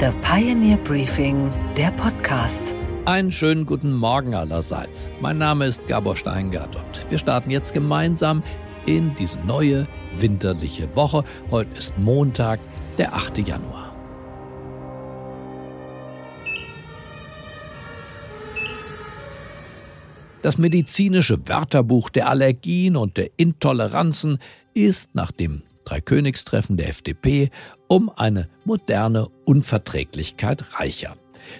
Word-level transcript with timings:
The 0.00 0.10
Pioneer 0.22 0.76
Briefing, 0.78 1.52
der 1.76 1.92
Podcast. 1.92 2.74
Einen 3.04 3.30
schönen 3.30 3.64
guten 3.64 3.92
Morgen 3.92 4.34
allerseits. 4.34 5.08
Mein 5.20 5.38
Name 5.38 5.66
ist 5.66 5.86
Gabor 5.86 6.16
Steingart 6.16 6.74
und 6.74 7.10
wir 7.10 7.18
starten 7.18 7.52
jetzt 7.52 7.72
gemeinsam 7.72 8.42
in 8.86 9.14
diese 9.14 9.38
neue 9.40 9.86
winterliche 10.18 10.94
Woche. 10.96 11.22
Heute 11.48 11.78
ist 11.78 11.96
Montag, 11.96 12.58
der 12.98 13.14
8. 13.14 13.38
Januar. 13.46 13.94
Das 20.42 20.58
medizinische 20.58 21.38
Wörterbuch 21.48 22.10
der 22.10 22.28
Allergien 22.28 22.96
und 22.96 23.16
der 23.16 23.30
Intoleranzen 23.36 24.38
ist 24.74 25.14
nach 25.14 25.30
dem 25.30 25.62
Dreikönigstreffen 25.84 26.76
der 26.76 26.88
FDP 26.88 27.50
um 27.88 28.10
eine 28.16 28.48
moderne 28.64 29.28
Unverträglichkeit 29.44 30.78
reicher. 30.78 31.16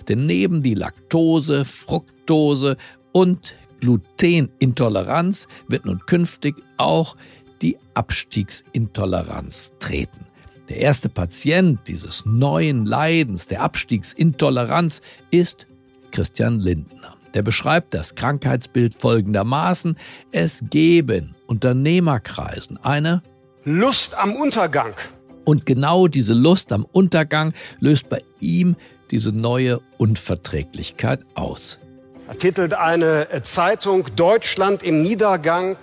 Denn 0.09 0.27
neben 0.27 0.63
die 0.63 0.75
Laktose, 0.75 1.65
Fructose 1.65 2.77
und 3.13 3.55
Glutenintoleranz 3.81 5.47
wird 5.69 5.85
nun 5.85 6.01
künftig 6.07 6.57
auch 6.79 7.17
die 7.61 7.77
Abstiegsintoleranz 7.95 9.75
treten. 9.79 10.27
Der 10.69 10.79
erste 10.79 11.11
Patient 11.11 11.81
dieses 11.87 12.25
neuen 12.25 12.87
Leidens, 12.87 13.47
der 13.47 13.63
Abstiegsintoleranz, 13.63 15.03
ist 15.31 15.67
Christian 16.11 16.61
Lindner. 16.61 17.17
Der 17.35 17.43
beschreibt 17.43 17.93
das 17.93 18.15
Krankheitsbild 18.15 18.95
folgendermaßen. 18.95 19.97
Es 20.33 20.65
geben 20.71 21.35
Unternehmerkreisen 21.47 22.79
eine 22.79 23.23
Lust 23.65 24.15
am 24.15 24.35
Untergang. 24.37 24.95
Und 25.45 25.67
genau 25.67 26.09
diese 26.09 26.33
Lust 26.33 26.73
am 26.73 26.87
Untergang 26.91 27.53
löst 27.81 28.09
bei 28.09 28.23
ihm 28.41 28.77
diese 29.11 29.33
neue 29.33 29.81
Unverträglichkeit 29.99 31.25
aus. 31.35 31.79
Da 32.27 32.35
titelt 32.35 32.75
eine 32.75 33.29
Zeitung 33.45 34.07
Deutschland 34.17 34.83
im 34.83 35.03
Niedergang. 35.03 35.77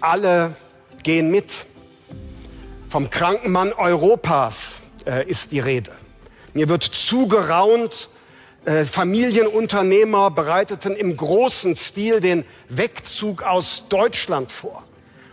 Alle 0.00 0.54
gehen 1.02 1.30
mit. 1.30 1.66
Vom 2.88 3.10
Krankenmann 3.10 3.72
Europas 3.74 4.76
äh, 5.06 5.28
ist 5.28 5.52
die 5.52 5.60
Rede. 5.60 5.92
Mir 6.54 6.70
wird 6.70 6.82
zugeraunt, 6.82 8.08
äh, 8.64 8.84
Familienunternehmer 8.86 10.30
bereiteten 10.30 10.96
im 10.96 11.16
großen 11.16 11.76
Stil 11.76 12.20
den 12.20 12.44
Wegzug 12.70 13.42
aus 13.42 13.84
Deutschland 13.90 14.50
vor. 14.50 14.84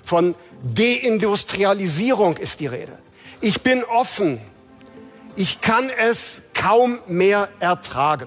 Von 0.03 0.35
Deindustrialisierung 0.63 2.37
ist 2.37 2.59
die 2.59 2.67
Rede. 2.67 2.97
Ich 3.45 3.61
bin 3.61 3.83
offen. 3.83 4.39
Ich 5.35 5.61
kann 5.61 5.91
es 6.03 6.41
kaum 6.55 6.97
mehr 7.07 7.47
ertragen. 7.59 8.25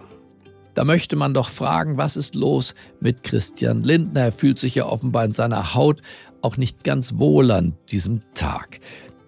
Da 0.74 0.84
möchte 0.84 1.16
man 1.16 1.34
doch 1.34 1.48
fragen, 1.48 1.96
was 1.96 2.14
ist 2.14 2.36
los 2.36 2.72
mit 3.00 3.24
Christian 3.24 3.82
Lindner? 3.82 4.26
Er 4.26 4.32
fühlt 4.32 4.60
sich 4.60 4.76
ja 4.76 4.86
offenbar 4.86 5.24
in 5.24 5.32
seiner 5.32 5.74
Haut 5.74 6.02
auch 6.40 6.56
nicht 6.56 6.84
ganz 6.84 7.14
wohl 7.16 7.50
an 7.50 7.76
diesem 7.90 8.22
Tag. 8.34 8.78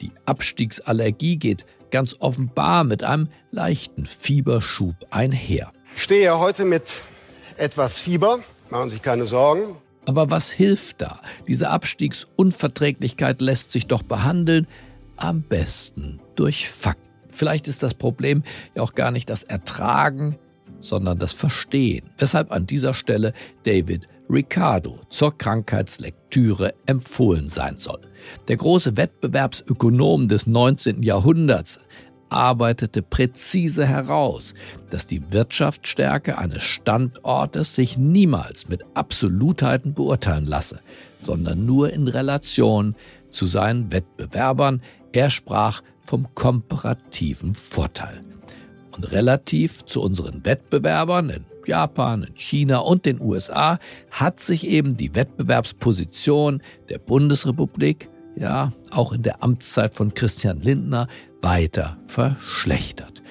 Die 0.01 0.13
Abstiegsallergie 0.27 1.39
geht 1.39 1.67
ganz 1.91 2.15
offenbar 2.21 2.85
mit 2.85 3.03
einem 3.03 3.29
leichten 3.51 4.07
Fieberschub 4.07 4.95
einher. 5.11 5.73
Ich 5.97 6.05
stehe 6.05 6.23
ja 6.23 6.39
heute 6.39 6.67
mit 6.67 6.85
etwas 7.57 7.99
Fieber, 7.99 8.39
machen 8.69 8.91
Sie 8.91 8.95
sich 8.95 9.03
keine 9.03 9.25
Sorgen. 9.25 9.75
Aber 10.07 10.31
was 10.31 10.53
hilft 10.53 11.03
da? 11.03 11.21
Diese 11.49 11.69
Abstiegsunverträglichkeit 11.71 13.41
lässt 13.41 13.73
sich 13.73 13.89
doch 13.89 14.03
behandeln, 14.03 14.69
am 15.21 15.43
besten 15.43 16.21
durch 16.35 16.69
Fakten. 16.69 17.09
Vielleicht 17.31 17.69
ist 17.69 17.83
das 17.83 17.95
Problem 17.95 18.43
ja 18.75 18.83
auch 18.83 18.95
gar 18.95 19.11
nicht 19.11 19.31
das 19.31 19.45
Ertragen, 19.45 20.37
sondern 20.81 21.19
das 21.19 21.33
Verstehen. 21.33 22.11
Weshalb 22.19 22.53
an 22.53 22.67
dieser 22.67 22.95
Stelle 22.95 23.33
David 23.65 24.09
Ricardo 24.29 25.01
zur 25.09 25.37
Krankheitslektüre 25.37 26.75
empfohlen 26.87 27.49
sein 27.49 27.77
soll. 27.77 28.01
Der 28.49 28.57
große 28.57 28.97
Wettbewerbsökonom 28.97 30.29
des 30.29 30.47
19. 30.47 31.03
Jahrhunderts 31.03 31.81
arbeitete 32.29 33.03
präzise 33.03 33.87
heraus, 33.87 34.55
dass 34.89 35.07
die 35.07 35.33
Wirtschaftsstärke 35.33 36.39
eines 36.39 36.63
Standortes 36.63 37.75
sich 37.75 37.99
niemals 37.99 38.69
mit 38.69 38.85
Absolutheiten 38.95 39.95
beurteilen 39.95 40.47
lasse, 40.47 40.81
sondern 41.19 41.67
nur 41.67 41.93
in 41.93 42.07
Relation 42.07 42.95
zu 43.31 43.47
seinen 43.47 43.93
Wettbewerbern. 43.93 44.81
Er 45.13 45.31
sprach 45.31 45.83
vom 46.05 46.35
komparativen 46.35 47.55
Vorteil. 47.55 48.23
Und 48.93 49.13
relativ 49.13 49.85
zu 49.85 50.03
unseren 50.03 50.45
Wettbewerbern 50.45 51.31
in 51.31 51.45
Japan, 51.67 52.25
in 52.25 52.35
China 52.35 52.79
und 52.79 53.07
den 53.07 53.21
USA 53.21 53.79
hat 54.11 54.41
sich 54.41 54.67
eben 54.67 54.97
die 54.97 55.15
Wettbewerbsposition 55.15 56.63
der 56.89 56.99
Bundesrepublik, 56.99 58.09
ja, 58.37 58.73
auch 58.91 59.13
in 59.13 59.23
der 59.23 59.43
Amtszeit 59.43 59.95
von 59.95 60.15
Christian 60.15 60.61
Lindner, 60.61 61.09
weiter 61.43 61.99
verschlechtert. 62.07 63.23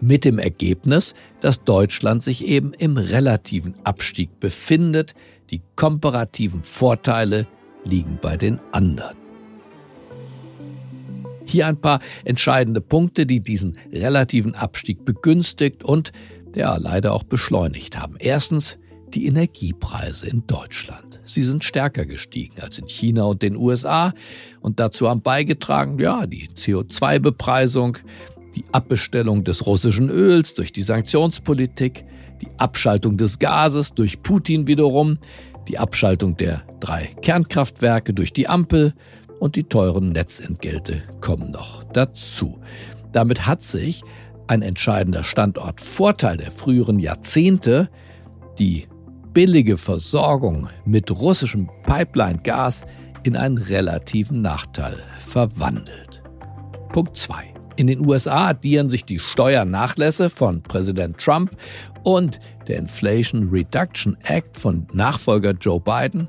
Mit 0.00 0.24
dem 0.24 0.38
Ergebnis, 0.38 1.14
dass 1.40 1.64
Deutschland 1.64 2.22
sich 2.22 2.46
eben 2.46 2.72
im 2.72 2.96
relativen 2.96 3.74
Abstieg 3.84 4.38
befindet. 4.38 5.14
Die 5.50 5.62
komparativen 5.74 6.62
Vorteile 6.62 7.46
liegen 7.84 8.18
bei 8.20 8.36
den 8.36 8.60
anderen. 8.70 9.27
Hier 11.48 11.66
ein 11.66 11.80
paar 11.80 12.00
entscheidende 12.24 12.80
Punkte, 12.80 13.24
die 13.24 13.40
diesen 13.40 13.78
relativen 13.92 14.54
Abstieg 14.54 15.04
begünstigt 15.04 15.82
und 15.82 16.12
ja, 16.54 16.76
leider 16.76 17.12
auch 17.12 17.22
beschleunigt 17.22 17.98
haben. 17.98 18.16
Erstens 18.18 18.78
die 19.14 19.26
Energiepreise 19.26 20.28
in 20.28 20.46
Deutschland. 20.46 21.20
Sie 21.24 21.42
sind 21.42 21.64
stärker 21.64 22.04
gestiegen 22.04 22.60
als 22.60 22.78
in 22.78 22.86
China 22.86 23.24
und 23.24 23.42
den 23.42 23.56
USA 23.56 24.12
und 24.60 24.80
dazu 24.80 25.08
haben 25.08 25.22
beigetragen, 25.22 25.98
ja, 25.98 26.26
die 26.26 26.48
CO2-Bepreisung, 26.48 27.98
die 28.54 28.64
Abbestellung 28.72 29.44
des 29.44 29.66
russischen 29.66 30.10
Öls 30.10 30.54
durch 30.54 30.72
die 30.72 30.82
Sanktionspolitik, 30.82 32.04
die 32.42 32.48
Abschaltung 32.58 33.16
des 33.16 33.38
Gases 33.38 33.94
durch 33.94 34.22
Putin 34.22 34.66
wiederum, 34.66 35.18
die 35.68 35.78
Abschaltung 35.78 36.36
der 36.36 36.62
drei 36.80 37.10
Kernkraftwerke 37.22 38.14
durch 38.14 38.32
die 38.32 38.48
Ampel 38.48 38.94
und 39.38 39.56
die 39.56 39.64
teuren 39.64 40.12
Netzentgelte 40.12 41.02
kommen 41.20 41.50
noch 41.50 41.84
dazu. 41.84 42.58
Damit 43.12 43.46
hat 43.46 43.62
sich 43.62 44.02
ein 44.46 44.62
entscheidender 44.62 45.24
Standortvorteil 45.24 46.38
der 46.38 46.50
früheren 46.50 46.98
Jahrzehnte, 46.98 47.90
die 48.58 48.88
billige 49.32 49.76
Versorgung 49.76 50.68
mit 50.84 51.10
russischem 51.10 51.68
Pipeline-Gas 51.84 52.84
in 53.22 53.36
einen 53.36 53.58
relativen 53.58 54.42
Nachteil 54.42 54.96
verwandelt. 55.18 56.22
Punkt 56.92 57.16
2. 57.16 57.54
In 57.76 57.86
den 57.86 58.04
USA 58.04 58.48
addieren 58.48 58.88
sich 58.88 59.04
die 59.04 59.20
Steuernachlässe 59.20 60.30
von 60.30 60.62
Präsident 60.62 61.18
Trump 61.18 61.56
und 62.02 62.40
der 62.66 62.78
Inflation 62.78 63.50
Reduction 63.50 64.16
Act 64.24 64.56
von 64.56 64.88
Nachfolger 64.92 65.52
Joe 65.52 65.78
Biden 65.78 66.28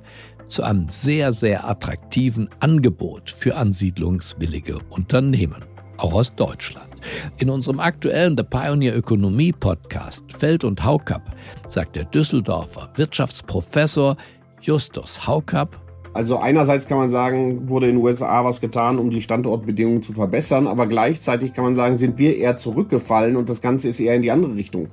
zu 0.49 0.63
einem 0.63 0.89
sehr, 0.89 1.31
sehr 1.31 1.67
attraktiven 1.67 2.49
Angebot 2.59 3.29
für 3.29 3.55
ansiedlungswillige 3.55 4.79
Unternehmen, 4.89 5.63
auch 5.97 6.13
aus 6.13 6.35
Deutschland. 6.35 6.89
In 7.37 7.49
unserem 7.49 7.79
aktuellen 7.79 8.35
The 8.37 8.43
Pioneer 8.43 8.95
Ökonomie 8.95 9.53
Podcast 9.53 10.25
Feld 10.33 10.63
und 10.63 10.83
Haukapp 10.83 11.35
sagt 11.67 11.95
der 11.95 12.03
Düsseldorfer 12.05 12.89
Wirtschaftsprofessor 12.95 14.17
Justus 14.61 15.25
Haukapp, 15.25 15.79
also 16.13 16.39
einerseits 16.39 16.87
kann 16.87 16.97
man 16.97 17.11
sagen, 17.11 17.69
wurde 17.69 17.87
in 17.87 17.95
den 17.95 18.03
USA 18.03 18.43
was 18.43 18.61
getan, 18.61 18.97
um 18.97 19.11
die 19.11 19.21
Standortbedingungen 19.21 20.01
zu 20.01 20.13
verbessern, 20.13 20.65
aber 20.65 20.87
gleichzeitig 20.87 21.53
kann 21.53 21.63
man 21.63 21.75
sagen, 21.75 21.97
sind 21.97 22.17
wir 22.17 22.35
eher 22.35 22.57
zurückgefallen 22.57 23.35
und 23.35 23.47
das 23.47 23.61
Ganze 23.61 23.89
ist 23.89 23.99
eher 23.99 24.15
in 24.15 24.23
die 24.23 24.31
andere 24.31 24.55
Richtung 24.55 24.87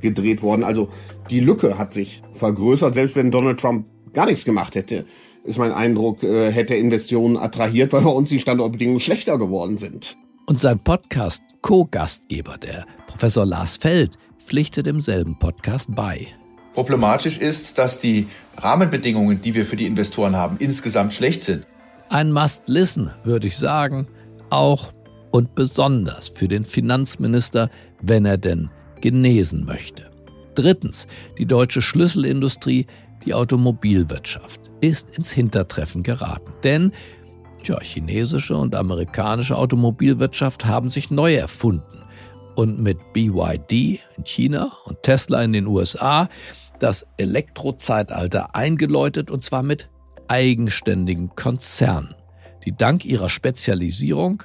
gedreht 0.00 0.42
worden. 0.42 0.62
Also 0.62 0.88
die 1.28 1.40
Lücke 1.40 1.76
hat 1.76 1.92
sich 1.92 2.22
vergrößert, 2.34 2.94
selbst 2.94 3.16
wenn 3.16 3.30
Donald 3.30 3.58
Trump 3.58 3.86
gar 4.12 4.26
nichts 4.26 4.44
gemacht 4.44 4.74
hätte, 4.74 5.04
ist 5.44 5.58
mein 5.58 5.72
Eindruck, 5.72 6.22
äh, 6.22 6.50
hätte 6.52 6.74
Investitionen 6.74 7.36
attrahiert, 7.36 7.92
weil 7.92 8.02
bei 8.02 8.10
uns 8.10 8.28
die 8.28 8.40
Standortbedingungen 8.40 9.00
schlechter 9.00 9.38
geworden 9.38 9.76
sind. 9.76 10.16
Und 10.46 10.60
sein 10.60 10.80
Podcast 10.80 11.42
Co-Gastgeber, 11.62 12.56
der 12.58 12.84
Professor 13.06 13.46
Lars 13.46 13.76
Feld, 13.76 14.16
pflichtet 14.38 14.86
demselben 14.86 15.38
Podcast 15.38 15.88
bei. 15.90 16.26
Problematisch 16.74 17.38
ist, 17.38 17.78
dass 17.78 17.98
die 17.98 18.26
Rahmenbedingungen, 18.56 19.40
die 19.40 19.54
wir 19.54 19.66
für 19.66 19.76
die 19.76 19.86
Investoren 19.86 20.36
haben, 20.36 20.56
insgesamt 20.58 21.14
schlecht 21.14 21.44
sind. 21.44 21.66
Ein 22.08 22.32
Must-Listen, 22.32 23.12
würde 23.24 23.48
ich 23.48 23.56
sagen, 23.56 24.08
auch 24.50 24.92
und 25.30 25.54
besonders 25.54 26.28
für 26.28 26.48
den 26.48 26.64
Finanzminister, 26.64 27.70
wenn 28.00 28.24
er 28.24 28.38
denn 28.38 28.70
genesen 29.00 29.64
möchte. 29.64 30.10
Drittens, 30.54 31.06
die 31.38 31.46
deutsche 31.46 31.82
Schlüsselindustrie, 31.82 32.86
die 33.24 33.34
Automobilwirtschaft, 33.34 34.70
ist 34.80 35.16
ins 35.16 35.32
Hintertreffen 35.32 36.02
geraten. 36.02 36.52
Denn 36.64 36.92
tja, 37.62 37.78
chinesische 37.80 38.56
und 38.56 38.74
amerikanische 38.74 39.56
Automobilwirtschaft 39.56 40.64
haben 40.64 40.90
sich 40.90 41.10
neu 41.10 41.34
erfunden 41.34 42.04
und 42.56 42.80
mit 42.80 42.98
BYD 43.12 44.00
in 44.16 44.24
China 44.24 44.72
und 44.84 45.02
Tesla 45.02 45.42
in 45.42 45.52
den 45.52 45.66
USA 45.66 46.28
das 46.78 47.06
Elektrozeitalter 47.16 48.54
eingeläutet 48.54 49.30
und 49.30 49.44
zwar 49.44 49.62
mit 49.62 49.88
eigenständigen 50.28 51.34
Konzernen, 51.34 52.14
die 52.64 52.72
dank 52.72 53.04
ihrer 53.04 53.28
Spezialisierung 53.28 54.42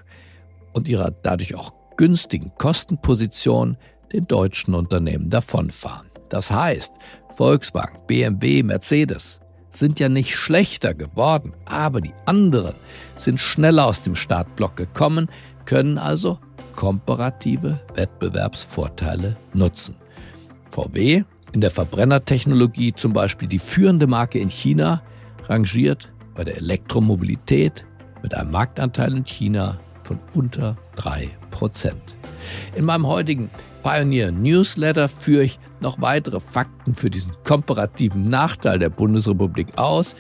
und 0.74 0.88
ihrer 0.88 1.12
dadurch 1.12 1.56
auch 1.56 1.74
günstigen 1.96 2.52
Kostenposition 2.58 3.78
den 4.12 4.26
deutschen 4.28 4.74
Unternehmen 4.74 5.30
davonfahren. 5.30 6.08
Das 6.36 6.52
heißt, 6.52 6.96
Volkswagen, 7.30 7.98
BMW, 8.08 8.62
Mercedes 8.62 9.40
sind 9.70 10.02
ja 10.02 10.10
nicht 10.10 10.36
schlechter 10.36 10.94
geworden, 10.94 11.54
aber 11.64 12.02
die 12.02 12.12
anderen 12.26 12.76
sind 13.16 13.40
schneller 13.40 13.86
aus 13.86 14.02
dem 14.02 14.18
Startblock 14.18 14.76
gekommen, 14.76 15.30
können 15.64 15.98
also 15.98 16.38
komparative 16.76 17.80
Wettbewerbsvorteile 17.94 19.38
nutzen. 19.54 19.96
VW 20.72 21.24
in 21.54 21.62
der 21.62 21.72
Verbrennertechnologie 21.72 22.92
zum 22.92 23.14
Beispiel 23.14 23.48
die 23.48 23.58
führende 23.58 24.06
Marke 24.06 24.40
in 24.40 24.50
China, 24.50 25.04
rangiert 25.44 26.12
bei 26.34 26.44
der 26.44 26.58
Elektromobilität 26.58 27.86
mit 28.24 28.34
einem 28.34 28.52
Marktanteil 28.52 29.16
in 29.16 29.24
China 29.24 29.80
von 30.04 30.20
unter 30.34 30.76
3%. 30.98 31.94
In 32.76 32.84
meinem 32.84 33.08
heutigen 33.08 33.50
Pioneer 33.86 34.32
Newsletter 34.32 35.08
führe 35.08 35.44
ich 35.44 35.60
noch 35.86 36.02
weitere 36.02 36.40
Fakten 36.40 36.96
für 36.96 37.12
diesen 37.12 37.32
komparativen 37.44 38.22
Nachteil 38.28 38.80
der 38.80 38.90
Bundesrepublik 38.90 39.78
aus, 39.78 40.16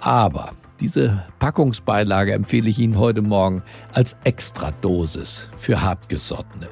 aber 0.00 0.52
diese 0.80 1.22
Packungsbeilage 1.38 2.32
empfehle 2.32 2.70
ich 2.70 2.78
Ihnen 2.78 2.98
heute 2.98 3.20
Morgen 3.20 3.62
als 3.92 4.16
Extradosis 4.24 5.50
für 5.54 5.82
Hartgesottene. 5.82 6.68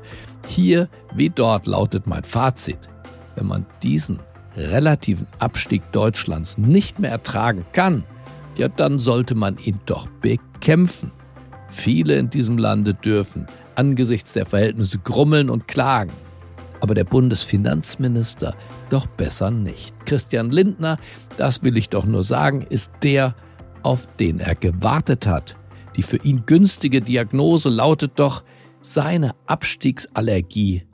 Hier 0.46 0.88
wie 1.14 1.28
dort 1.28 1.66
lautet 1.66 2.06
mein 2.06 2.24
Fazit. 2.24 2.88
Wenn 3.36 3.46
man 3.46 3.66
diesen 3.82 4.20
relativen 4.56 5.26
Abstieg 5.38 5.82
Deutschlands 5.92 6.56
nicht 6.56 6.98
mehr 6.98 7.10
ertragen 7.10 7.66
kann, 7.72 8.04
ja 8.56 8.68
dann 8.68 8.98
sollte 8.98 9.34
man 9.34 9.58
ihn 9.58 9.80
doch 9.84 10.08
bekämpfen. 10.22 11.12
Viele 11.68 12.16
in 12.16 12.30
diesem 12.30 12.56
Lande 12.56 12.94
dürfen 12.94 13.46
angesichts 13.74 14.32
der 14.32 14.46
Verhältnisse 14.46 14.98
grummeln 14.98 15.50
und 15.50 15.68
klagen. 15.68 16.10
Aber 16.80 16.94
der 16.94 17.04
Bundesfinanzminister 17.04 18.54
doch 18.88 19.06
besser 19.06 19.50
nicht. 19.50 19.94
Christian 20.06 20.50
Lindner, 20.50 20.98
das 21.36 21.62
will 21.62 21.76
ich 21.76 21.88
doch 21.88 22.06
nur 22.06 22.24
sagen, 22.24 22.62
ist 22.62 22.92
der, 23.02 23.34
auf 23.82 24.06
den 24.18 24.40
er 24.40 24.54
gewartet 24.54 25.26
hat. 25.26 25.56
Die 25.96 26.02
für 26.02 26.18
ihn 26.18 26.44
günstige 26.46 27.00
Diagnose 27.00 27.68
lautet 27.68 28.12
doch, 28.16 28.44
seine 28.80 29.32
Abstiegsallergie 29.46 30.86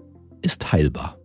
ist 0.42 0.72
heilbar. 0.72 1.18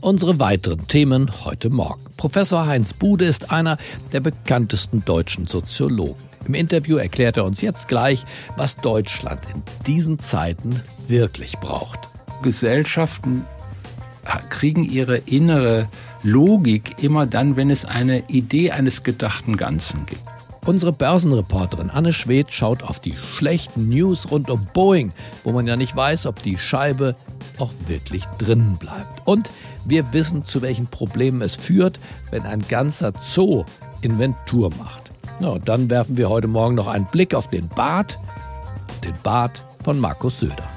Unsere 0.00 0.38
weiteren 0.38 0.86
Themen 0.86 1.44
heute 1.44 1.68
Morgen. 1.68 2.04
Professor 2.16 2.66
Heinz 2.66 2.92
Bude 2.92 3.24
ist 3.24 3.50
einer 3.50 3.76
der 4.12 4.20
bekanntesten 4.20 5.04
deutschen 5.04 5.48
Soziologen. 5.48 6.25
Im 6.46 6.54
Interview 6.54 6.96
erklärt 6.96 7.36
er 7.36 7.44
uns 7.44 7.60
jetzt 7.60 7.88
gleich, 7.88 8.24
was 8.56 8.76
Deutschland 8.76 9.40
in 9.52 9.62
diesen 9.84 10.20
Zeiten 10.20 10.80
wirklich 11.08 11.58
braucht. 11.58 12.08
Gesellschaften 12.42 13.44
kriegen 14.48 14.84
ihre 14.84 15.16
innere 15.16 15.88
Logik 16.22 17.02
immer 17.02 17.26
dann, 17.26 17.56
wenn 17.56 17.70
es 17.70 17.84
eine 17.84 18.28
Idee 18.28 18.70
eines 18.70 19.02
gedachten 19.02 19.56
Ganzen 19.56 20.06
gibt. 20.06 20.22
Unsere 20.64 20.92
Börsenreporterin 20.92 21.90
Anne 21.90 22.12
Schwedt 22.12 22.52
schaut 22.52 22.82
auf 22.82 22.98
die 23.00 23.14
schlechten 23.16 23.88
News 23.88 24.30
rund 24.30 24.50
um 24.50 24.66
Boeing, 24.72 25.12
wo 25.44 25.52
man 25.52 25.66
ja 25.66 25.76
nicht 25.76 25.94
weiß, 25.94 26.26
ob 26.26 26.42
die 26.42 26.58
Scheibe 26.58 27.14
auch 27.58 27.72
wirklich 27.86 28.24
drin 28.38 28.76
bleibt. 28.78 29.26
Und 29.26 29.50
wir 29.84 30.12
wissen, 30.12 30.44
zu 30.44 30.62
welchen 30.62 30.86
Problemen 30.86 31.40
es 31.42 31.54
führt, 31.54 32.00
wenn 32.30 32.42
ein 32.42 32.62
ganzer 32.68 33.12
Zoo 33.20 33.64
Inventur 34.00 34.70
macht. 34.76 35.10
Na, 35.38 35.48
und 35.50 35.68
dann 35.68 35.90
werfen 35.90 36.16
wir 36.16 36.30
heute 36.30 36.48
Morgen 36.48 36.74
noch 36.74 36.88
einen 36.88 37.06
Blick 37.06 37.34
auf 37.34 37.48
den 37.48 37.68
Bart, 37.68 38.18
auf 38.88 39.00
den 39.00 39.14
Bart 39.22 39.62
von 39.82 39.98
Markus 40.00 40.40
Söder. 40.40 40.68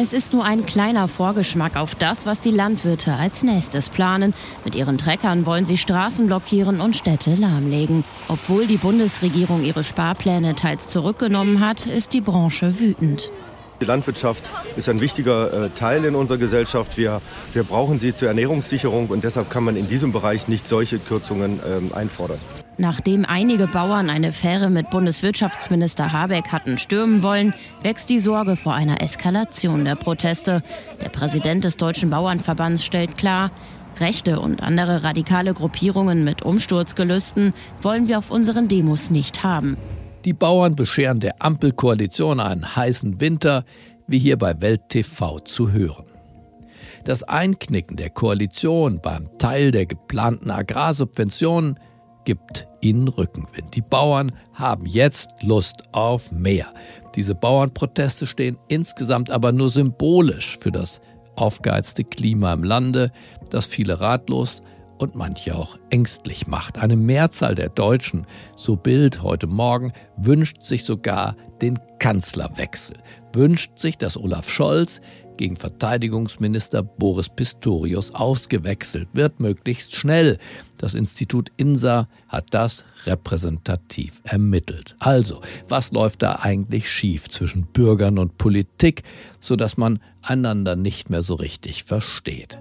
Es 0.00 0.12
ist 0.12 0.32
nur 0.32 0.44
ein 0.44 0.64
kleiner 0.64 1.08
Vorgeschmack 1.08 1.74
auf 1.74 1.96
das, 1.96 2.24
was 2.24 2.40
die 2.40 2.52
Landwirte 2.52 3.14
als 3.14 3.42
nächstes 3.42 3.88
planen. 3.88 4.32
Mit 4.64 4.76
ihren 4.76 4.96
Treckern 4.96 5.44
wollen 5.44 5.66
sie 5.66 5.76
Straßen 5.76 6.28
blockieren 6.28 6.80
und 6.80 6.94
Städte 6.94 7.34
lahmlegen. 7.34 8.04
Obwohl 8.28 8.68
die 8.68 8.76
Bundesregierung 8.76 9.64
ihre 9.64 9.82
Sparpläne 9.82 10.54
teils 10.54 10.86
zurückgenommen 10.86 11.58
hat, 11.58 11.86
ist 11.86 12.12
die 12.12 12.20
Branche 12.20 12.78
wütend. 12.78 13.32
Die 13.80 13.84
Landwirtschaft 13.84 14.50
ist 14.76 14.88
ein 14.88 15.00
wichtiger 15.00 15.66
äh, 15.66 15.70
Teil 15.70 16.04
in 16.04 16.14
unserer 16.16 16.38
Gesellschaft. 16.38 16.98
Wir, 16.98 17.20
wir 17.52 17.62
brauchen 17.62 18.00
sie 18.00 18.12
zur 18.12 18.28
Ernährungssicherung 18.28 19.06
und 19.08 19.22
deshalb 19.22 19.50
kann 19.50 19.62
man 19.62 19.76
in 19.76 19.86
diesem 19.86 20.12
Bereich 20.12 20.48
nicht 20.48 20.66
solche 20.66 20.98
Kürzungen 20.98 21.60
ähm, 21.64 21.92
einfordern. 21.94 22.38
Nachdem 22.76 23.24
einige 23.24 23.66
Bauern 23.66 24.08
eine 24.08 24.32
Fähre 24.32 24.70
mit 24.70 24.90
Bundeswirtschaftsminister 24.90 26.12
Habeck 26.12 26.52
hatten 26.52 26.78
stürmen 26.78 27.22
wollen, 27.22 27.52
wächst 27.82 28.08
die 28.08 28.20
Sorge 28.20 28.56
vor 28.56 28.74
einer 28.74 29.00
Eskalation 29.00 29.84
der 29.84 29.96
Proteste. 29.96 30.62
Der 31.02 31.08
Präsident 31.08 31.64
des 31.64 31.76
Deutschen 31.76 32.10
Bauernverbands 32.10 32.84
stellt 32.84 33.16
klar, 33.16 33.50
Rechte 33.98 34.38
und 34.38 34.62
andere 34.62 35.02
radikale 35.02 35.54
Gruppierungen 35.54 36.22
mit 36.22 36.42
Umsturzgelüsten 36.42 37.52
wollen 37.82 38.06
wir 38.06 38.18
auf 38.18 38.30
unseren 38.30 38.68
Demos 38.68 39.10
nicht 39.10 39.42
haben. 39.42 39.76
Die 40.24 40.32
Bauern 40.32 40.74
bescheren 40.74 41.20
der 41.20 41.42
Ampelkoalition 41.42 42.40
einen 42.40 42.76
heißen 42.76 43.20
Winter, 43.20 43.64
wie 44.06 44.18
hier 44.18 44.36
bei 44.36 44.60
Welt 44.60 44.88
TV 44.88 45.38
zu 45.40 45.70
hören. 45.70 46.06
Das 47.04 47.22
Einknicken 47.22 47.96
der 47.96 48.10
Koalition 48.10 49.00
beim 49.00 49.28
Teil 49.38 49.70
der 49.70 49.86
geplanten 49.86 50.50
Agrarsubventionen 50.50 51.78
gibt 52.24 52.66
ihnen 52.80 53.08
Rückenwind. 53.08 53.74
Die 53.74 53.80
Bauern 53.80 54.32
haben 54.52 54.84
jetzt 54.84 55.30
Lust 55.40 55.84
auf 55.92 56.30
mehr. 56.32 56.66
Diese 57.14 57.34
Bauernproteste 57.34 58.26
stehen 58.26 58.58
insgesamt 58.68 59.30
aber 59.30 59.52
nur 59.52 59.70
symbolisch 59.70 60.58
für 60.60 60.72
das 60.72 61.00
aufgeheizte 61.36 62.04
Klima 62.04 62.52
im 62.52 62.64
Lande, 62.64 63.12
das 63.50 63.66
viele 63.66 64.00
ratlos 64.00 64.62
und 64.98 65.14
manche 65.14 65.54
auch 65.54 65.76
ängstlich 65.90 66.46
macht. 66.46 66.78
Eine 66.78 66.96
Mehrzahl 66.96 67.54
der 67.54 67.68
Deutschen, 67.68 68.26
so 68.56 68.76
Bild 68.76 69.22
heute 69.22 69.46
Morgen, 69.46 69.92
wünscht 70.16 70.62
sich 70.62 70.84
sogar 70.84 71.36
den 71.62 71.78
Kanzlerwechsel, 71.98 72.96
wünscht 73.32 73.78
sich, 73.78 73.96
dass 73.96 74.16
Olaf 74.16 74.50
Scholz 74.50 75.00
gegen 75.38 75.56
Verteidigungsminister 75.56 76.82
Boris 76.82 77.30
Pistorius 77.30 78.14
ausgewechselt 78.14 79.08
wird, 79.14 79.40
möglichst 79.40 79.96
schnell. 79.96 80.38
Das 80.76 80.92
Institut 80.92 81.50
INSA 81.56 82.08
hat 82.28 82.46
das 82.50 82.84
repräsentativ 83.06 84.20
ermittelt. 84.24 84.96
Also, 84.98 85.40
was 85.68 85.92
läuft 85.92 86.22
da 86.22 86.40
eigentlich 86.42 86.90
schief 86.90 87.28
zwischen 87.28 87.66
Bürgern 87.66 88.18
und 88.18 88.36
Politik, 88.36 89.02
sodass 89.40 89.78
man 89.78 90.00
einander 90.20 90.76
nicht 90.76 91.08
mehr 91.08 91.22
so 91.22 91.34
richtig 91.34 91.84
versteht? 91.84 92.58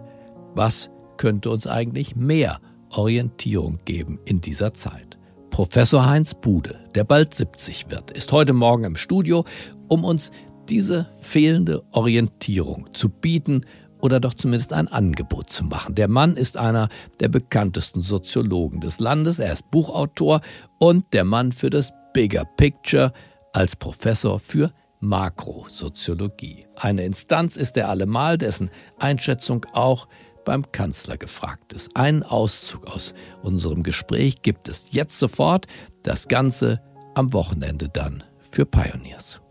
Was 0.53 0.89
könnte 1.17 1.49
uns 1.49 1.67
eigentlich 1.67 2.15
mehr 2.15 2.59
Orientierung 2.89 3.79
geben 3.85 4.19
in 4.25 4.41
dieser 4.41 4.73
Zeit? 4.73 5.17
Professor 5.49 6.05
Heinz 6.05 6.33
Bude, 6.33 6.79
der 6.93 7.03
bald 7.03 7.33
70 7.33 7.89
wird, 7.89 8.11
ist 8.11 8.31
heute 8.31 8.53
Morgen 8.53 8.83
im 8.83 8.95
Studio, 8.95 9.43
um 9.87 10.03
uns 10.03 10.31
diese 10.69 11.09
fehlende 11.19 11.83
Orientierung 11.91 12.93
zu 12.93 13.09
bieten 13.09 13.61
oder 13.99 14.19
doch 14.19 14.33
zumindest 14.33 14.73
ein 14.73 14.87
Angebot 14.87 15.49
zu 15.49 15.63
machen. 15.63 15.95
Der 15.95 16.07
Mann 16.07 16.37
ist 16.37 16.57
einer 16.57 16.89
der 17.19 17.29
bekanntesten 17.29 18.01
Soziologen 18.01 18.81
des 18.81 18.99
Landes, 18.99 19.39
er 19.39 19.53
ist 19.53 19.69
Buchautor 19.71 20.41
und 20.77 21.11
der 21.13 21.23
Mann 21.23 21.51
für 21.51 21.69
das 21.69 21.91
Bigger 22.13 22.45
Picture 22.57 23.11
als 23.53 23.75
Professor 23.75 24.39
für 24.39 24.71
Makrosoziologie. 24.99 26.65
Eine 26.75 27.05
Instanz 27.05 27.57
ist 27.57 27.77
er 27.77 27.89
allemal, 27.89 28.37
dessen 28.37 28.69
Einschätzung 28.99 29.65
auch 29.73 30.07
beim 30.47 30.71
Kanzler 30.71 31.17
gefragt 31.17 31.73
ist. 31.73 31.97
Einen 31.97 32.23
Auszug 32.23 32.87
aus 32.87 33.13
unserem 33.43 33.83
Gespräch 33.83 34.41
gibt 34.43 34.69
es 34.69 34.87
jetzt 34.91 35.19
sofort, 35.19 35.67
das 36.03 36.29
Ganze 36.29 36.81
am 37.15 37.33
Wochenende 37.33 37.89
dann 37.89 38.23
für 38.49 38.65
Pioneers. 38.65 39.41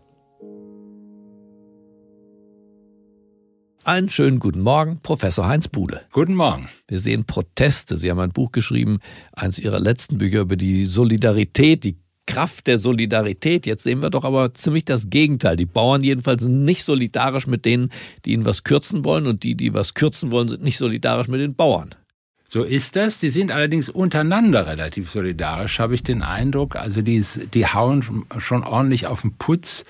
Einen 3.83 4.09
schönen 4.09 4.39
guten 4.39 4.61
Morgen, 4.61 4.99
Professor 5.03 5.47
Heinz 5.47 5.67
Bude. 5.67 6.01
Guten 6.11 6.33
Morgen. 6.33 6.67
Wir 6.87 6.97
sehen 6.97 7.25
Proteste. 7.25 7.97
Sie 7.97 8.09
haben 8.09 8.19
ein 8.19 8.31
Buch 8.31 8.51
geschrieben, 8.51 8.97
eines 9.33 9.59
Ihrer 9.59 9.79
letzten 9.79 10.17
Bücher 10.17 10.39
über 10.41 10.55
die 10.55 10.87
Solidarität, 10.87 11.83
die 11.83 11.99
Kraft 12.27 12.67
der 12.67 12.77
Solidarität. 12.77 13.65
Jetzt 13.65 13.83
sehen 13.83 14.03
wir 14.03 14.11
doch 14.11 14.23
aber 14.23 14.53
ziemlich 14.53 14.85
das 14.85 15.09
Gegenteil. 15.09 15.55
Die 15.55 15.65
Bauern 15.65 16.03
jedenfalls 16.03 16.43
sind 16.43 16.63
nicht 16.63 16.83
solidarisch 16.83 17.47
mit 17.47 17.65
denen, 17.65 17.89
die 18.25 18.33
ihnen 18.33 18.45
was 18.45 18.63
kürzen 18.63 19.03
wollen 19.03 19.25
und 19.25 19.41
die, 19.41 19.55
die 19.55 19.73
was 19.73 19.95
kürzen 19.95 20.31
wollen, 20.31 20.47
sind 20.47 20.63
nicht 20.63 20.77
solidarisch 20.77 21.27
mit 21.27 21.39
den 21.39 21.55
Bauern. 21.55 21.89
So 22.47 22.63
ist 22.63 22.95
das. 22.95 23.19
Die 23.19 23.29
sind 23.29 23.51
allerdings 23.51 23.89
untereinander 23.89 24.67
relativ 24.67 25.09
solidarisch, 25.09 25.79
habe 25.79 25.95
ich 25.95 26.03
den 26.03 26.21
Eindruck. 26.21 26.75
Also 26.75 27.01
die, 27.01 27.25
die 27.53 27.65
hauen 27.65 28.25
schon 28.37 28.63
ordentlich 28.63 29.07
auf 29.07 29.21
den 29.21 29.33
Putz. 29.33 29.83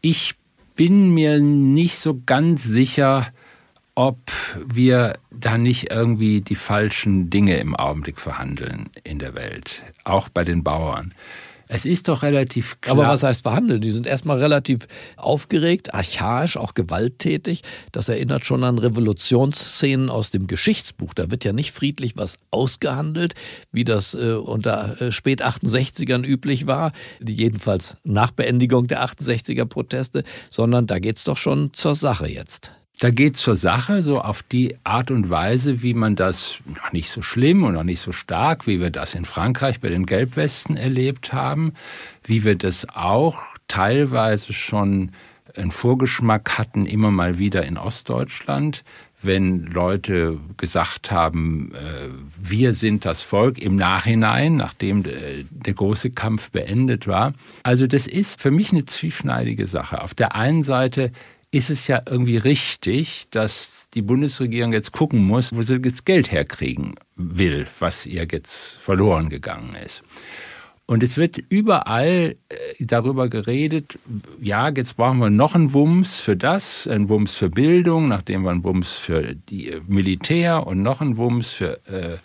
Ich 0.00 0.34
bin 0.74 1.12
mir 1.12 1.40
nicht 1.40 1.98
so 1.98 2.20
ganz 2.24 2.64
sicher, 2.64 3.28
ob 3.98 4.18
wir 4.64 5.18
da 5.32 5.58
nicht 5.58 5.90
irgendwie 5.90 6.40
die 6.40 6.54
falschen 6.54 7.30
Dinge 7.30 7.56
im 7.56 7.74
Augenblick 7.74 8.20
verhandeln 8.20 8.90
in 9.02 9.18
der 9.18 9.34
Welt, 9.34 9.82
auch 10.04 10.28
bei 10.28 10.44
den 10.44 10.62
Bauern. 10.62 11.12
Es 11.68 11.84
ist 11.84 12.08
doch 12.08 12.22
relativ 12.22 12.80
klar. 12.80 12.96
Aber 12.96 13.08
was 13.08 13.22
heißt 13.22 13.42
verhandeln? 13.42 13.80
Die 13.80 13.90
sind 13.90 14.06
erstmal 14.06 14.38
relativ 14.38 14.86
aufgeregt, 15.16 15.94
archaisch, 15.94 16.56
auch 16.56 16.74
gewalttätig. 16.74 17.62
Das 17.92 18.08
erinnert 18.08 18.44
schon 18.44 18.64
an 18.64 18.78
Revolutionsszenen 18.78 20.08
aus 20.10 20.30
dem 20.30 20.46
Geschichtsbuch. 20.46 21.14
Da 21.14 21.30
wird 21.30 21.44
ja 21.44 21.52
nicht 21.52 21.72
friedlich 21.72 22.16
was 22.16 22.38
ausgehandelt, 22.50 23.34
wie 23.70 23.84
das 23.84 24.14
äh, 24.14 24.32
unter 24.32 25.00
äh, 25.00 25.12
spät 25.12 25.44
68ern 25.44 26.24
üblich 26.24 26.66
war, 26.66 26.92
jedenfalls 27.26 27.96
nach 28.04 28.30
Beendigung 28.30 28.86
der 28.86 29.04
68er 29.04 29.66
Proteste, 29.66 30.24
sondern 30.50 30.86
da 30.86 30.98
geht 30.98 31.18
es 31.18 31.24
doch 31.24 31.36
schon 31.36 31.72
zur 31.74 31.94
Sache 31.94 32.28
jetzt. 32.28 32.72
Da 33.00 33.10
geht 33.10 33.36
es 33.36 33.42
zur 33.42 33.54
Sache, 33.54 34.02
so 34.02 34.20
auf 34.20 34.42
die 34.42 34.76
Art 34.82 35.12
und 35.12 35.30
Weise, 35.30 35.82
wie 35.82 35.94
man 35.94 36.16
das 36.16 36.58
noch 36.66 36.92
nicht 36.92 37.10
so 37.10 37.22
schlimm 37.22 37.62
und 37.62 37.74
noch 37.74 37.84
nicht 37.84 38.00
so 38.00 38.10
stark, 38.10 38.66
wie 38.66 38.80
wir 38.80 38.90
das 38.90 39.14
in 39.14 39.24
Frankreich 39.24 39.80
bei 39.80 39.88
den 39.88 40.04
Gelbwesten 40.04 40.76
erlebt 40.76 41.32
haben, 41.32 41.74
wie 42.24 42.42
wir 42.42 42.56
das 42.56 42.88
auch 42.92 43.44
teilweise 43.68 44.52
schon 44.52 45.12
einen 45.56 45.70
Vorgeschmack 45.70 46.58
hatten, 46.58 46.86
immer 46.86 47.12
mal 47.12 47.38
wieder 47.38 47.64
in 47.64 47.78
Ostdeutschland, 47.78 48.82
wenn 49.22 49.66
Leute 49.66 50.38
gesagt 50.56 51.10
haben, 51.10 51.72
äh, 51.74 52.08
wir 52.40 52.74
sind 52.74 53.04
das 53.04 53.22
Volk 53.22 53.58
im 53.58 53.76
Nachhinein, 53.76 54.56
nachdem 54.56 55.02
der 55.04 55.74
große 55.74 56.10
Kampf 56.10 56.50
beendet 56.50 57.06
war. 57.06 57.32
Also 57.62 57.86
das 57.86 58.06
ist 58.06 58.40
für 58.40 58.50
mich 58.50 58.72
eine 58.72 58.84
zwieschneidige 58.84 59.66
Sache. 59.66 60.02
Auf 60.02 60.14
der 60.14 60.34
einen 60.36 60.62
Seite 60.62 61.12
ist 61.50 61.70
es 61.70 61.86
ja 61.86 62.02
irgendwie 62.06 62.36
richtig, 62.36 63.26
dass 63.30 63.88
die 63.94 64.02
Bundesregierung 64.02 64.72
jetzt 64.72 64.92
gucken 64.92 65.24
muss, 65.24 65.54
wo 65.54 65.62
sie 65.62 65.76
jetzt 65.76 66.04
Geld 66.04 66.30
herkriegen 66.30 66.96
will, 67.16 67.66
was 67.78 68.04
ihr 68.04 68.26
jetzt 68.30 68.78
verloren 68.78 69.30
gegangen 69.30 69.74
ist. 69.74 70.02
Und 70.90 71.02
es 71.02 71.18
wird 71.18 71.36
überall 71.50 72.36
äh, 72.48 72.56
darüber 72.80 73.28
geredet, 73.28 73.98
ja, 74.40 74.70
jetzt 74.70 74.96
brauchen 74.96 75.18
wir 75.18 75.28
noch 75.28 75.54
einen 75.54 75.74
Wumms 75.74 76.18
für 76.18 76.34
das, 76.34 76.86
einen 76.86 77.10
Wumms 77.10 77.34
für 77.34 77.50
Bildung, 77.50 78.08
nachdem 78.08 78.42
wir 78.44 78.50
einen 78.50 78.64
Wumms 78.64 78.92
für 78.92 79.34
die 79.34 79.76
Militär 79.86 80.66
und 80.66 80.82
noch 80.82 81.02
einen 81.02 81.18
Wumms 81.18 81.50
für 81.50 81.86
äh, 81.88 82.16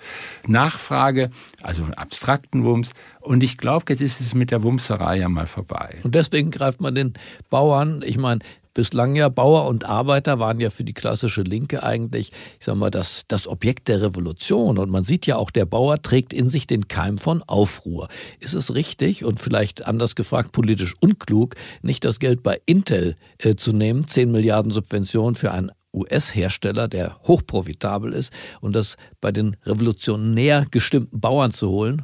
Nachfrage, 0.48 1.30
also 1.62 1.84
einen 1.84 1.94
abstrakten 1.96 2.64
Wumms. 2.64 2.92
Und 3.20 3.44
ich 3.44 3.58
glaube, 3.58 3.84
jetzt 3.90 4.02
ist 4.02 4.22
es 4.22 4.34
mit 4.34 4.50
der 4.50 4.64
Wumserei 4.64 5.18
ja 5.18 5.28
mal 5.28 5.48
vorbei. 5.48 5.98
Und 6.04 6.16
deswegen 6.16 6.50
greift 6.50 6.80
man 6.80 6.96
den 6.96 7.16
Bauern, 7.50 8.02
ich 8.06 8.18
meine, 8.18 8.40
Bislang 8.74 9.16
ja 9.16 9.30
Bauer 9.30 9.68
und 9.68 9.86
Arbeiter 9.86 10.40
waren 10.40 10.60
ja 10.60 10.72
für 10.72 10.84
die 10.84 10.94
klassische 10.94 11.44
Linke 11.44 11.84
eigentlich, 11.84 12.32
ich 12.60 12.66
sag 12.66 12.76
mal, 12.76 12.90
das, 12.90 13.24
das 13.28 13.48
Objekt 13.48 13.88
der 13.88 14.02
Revolution. 14.02 14.80
Und 14.80 14.90
man 14.90 15.04
sieht 15.04 15.28
ja 15.28 15.36
auch, 15.36 15.52
der 15.52 15.66
Bauer 15.66 16.02
trägt 16.02 16.34
in 16.34 16.50
sich 16.50 16.66
den 16.66 16.88
Keim 16.88 17.20
von 17.20 17.44
Aufruhr. 17.44 18.08
Ist 18.40 18.56
es 18.56 18.74
richtig 18.74 19.26
und 19.26 19.40
vielleicht 19.40 19.86
anders 19.86 20.16
gefragt 20.16 20.54
politisch 20.54 20.96
unklug, 21.00 21.54
nicht 21.84 22.04
das 22.04 22.20
Geld 22.20 22.42
bei 22.42 22.60
Intel 22.66 23.16
äh, 23.38 23.56
zu 23.56 23.74
nehmen, 23.74 24.08
10 24.08 24.32
Milliarden 24.32 24.72
Subventionen 24.72 25.36
für 25.36 25.52
einen 25.52 25.72
US-Hersteller, 25.94 26.88
der 26.88 27.20
hochprofitabel 27.28 28.12
ist, 28.14 28.34
und 28.60 28.76
das 28.76 28.96
bei 29.22 29.32
den 29.32 29.56
revolutionär 29.66 30.66
gestimmten 30.72 31.20
Bauern 31.20 31.54
zu 31.54 31.70
holen? 31.70 32.02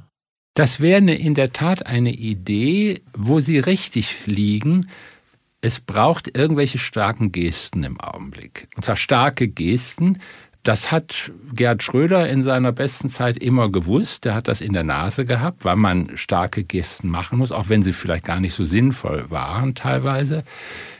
Das 0.53 0.79
wäre 0.79 0.99
in 0.99 1.33
der 1.33 1.51
Tat 1.53 1.85
eine 1.85 2.13
Idee, 2.13 3.01
wo 3.15 3.39
Sie 3.39 3.57
richtig 3.57 4.25
liegen 4.25 4.85
es 5.61 5.79
braucht 5.79 6.35
irgendwelche 6.37 6.77
starken 6.77 7.31
Gesten 7.31 7.83
im 7.83 7.99
Augenblick. 7.99 8.67
Und 8.75 8.83
zwar 8.83 8.95
starke 8.95 9.47
Gesten. 9.47 10.19
Das 10.63 10.91
hat 10.91 11.31
Gerhard 11.53 11.83
Schröder 11.83 12.29
in 12.29 12.43
seiner 12.43 12.71
besten 12.71 13.09
Zeit 13.09 13.37
immer 13.37 13.69
gewusst. 13.69 14.25
Der 14.25 14.35
hat 14.35 14.47
das 14.47 14.61
in 14.61 14.73
der 14.73 14.83
Nase 14.83 15.25
gehabt, 15.25 15.65
weil 15.65 15.77
man 15.77 16.17
starke 16.17 16.63
Gesten 16.63 17.09
machen 17.09 17.37
muss, 17.37 17.51
auch 17.51 17.69
wenn 17.69 17.81
sie 17.81 17.93
vielleicht 17.93 18.25
gar 18.25 18.39
nicht 18.39 18.53
so 18.53 18.63
sinnvoll 18.63 19.29
waren 19.29 19.75
teilweise. 19.75 20.43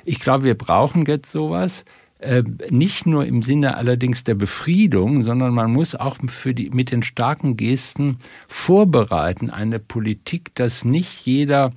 Ich 0.06 0.20
glaube, 0.20 0.46
wir 0.46 0.58
brauchen 0.58 1.06
jetzt 1.06 1.32
sowas. 1.32 1.86
Äh, 2.20 2.44
nicht 2.70 3.06
nur 3.06 3.26
im 3.26 3.42
Sinne 3.42 3.78
allerdings 3.78 4.26
der 4.26 4.36
Befriedung, 4.36 5.24
sondern 5.24 5.54
man 5.54 5.72
muss 5.72 5.96
auch 5.96 6.18
für 6.28 6.54
die, 6.54 6.70
mit 6.70 6.92
den 6.92 7.02
starken 7.02 7.56
Gesten 7.56 8.18
vorbereiten, 8.50 9.50
eine 9.50 9.80
Politik, 9.80 10.54
dass 10.56 10.84
nicht 10.84 11.26
jeder 11.26 11.72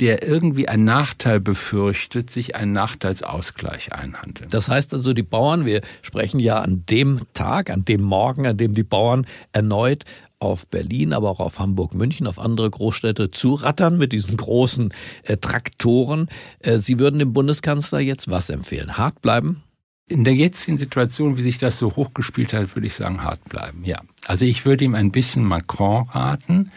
der 0.00 0.26
irgendwie 0.26 0.68
einen 0.68 0.84
Nachteil 0.84 1.40
befürchtet, 1.40 2.30
sich 2.30 2.54
einen 2.54 2.72
Nachteilsausgleich 2.72 3.92
einhandeln. 3.92 4.48
Das 4.50 4.68
heißt 4.68 4.92
also, 4.94 5.12
die 5.12 5.22
Bauern, 5.22 5.64
wir 5.64 5.80
sprechen 6.02 6.38
ja 6.38 6.60
an 6.60 6.84
dem 6.90 7.20
Tag, 7.32 7.70
an 7.70 7.84
dem 7.84 8.02
Morgen, 8.02 8.46
an 8.46 8.56
dem 8.56 8.74
die 8.74 8.82
Bauern 8.82 9.26
erneut 9.52 10.04
auf 10.38 10.66
Berlin, 10.66 11.12
aber 11.12 11.30
auch 11.30 11.40
auf 11.40 11.58
Hamburg, 11.58 11.94
München, 11.94 12.26
auf 12.26 12.38
andere 12.38 12.68
Großstädte 12.68 13.30
zurattern 13.30 13.96
mit 13.96 14.12
diesen 14.12 14.36
großen 14.36 14.92
äh, 15.22 15.38
Traktoren. 15.38 16.28
Äh, 16.60 16.78
Sie 16.78 16.98
würden 16.98 17.18
dem 17.18 17.32
Bundeskanzler 17.32 18.00
jetzt 18.00 18.30
was 18.30 18.50
empfehlen? 18.50 18.98
Hart 18.98 19.22
bleiben? 19.22 19.62
In 20.08 20.22
der 20.22 20.34
jetzigen 20.34 20.78
Situation, 20.78 21.36
wie 21.36 21.42
sich 21.42 21.58
das 21.58 21.78
so 21.78 21.96
hochgespielt 21.96 22.52
hat, 22.52 22.76
würde 22.76 22.86
ich 22.86 22.94
sagen, 22.94 23.24
hart 23.24 23.42
bleiben, 23.48 23.84
ja. 23.84 24.00
Also 24.26 24.44
ich 24.44 24.64
würde 24.64 24.84
ihm 24.84 24.94
ein 24.94 25.10
bisschen 25.10 25.42
Macron 25.42 26.08
raten 26.08 26.70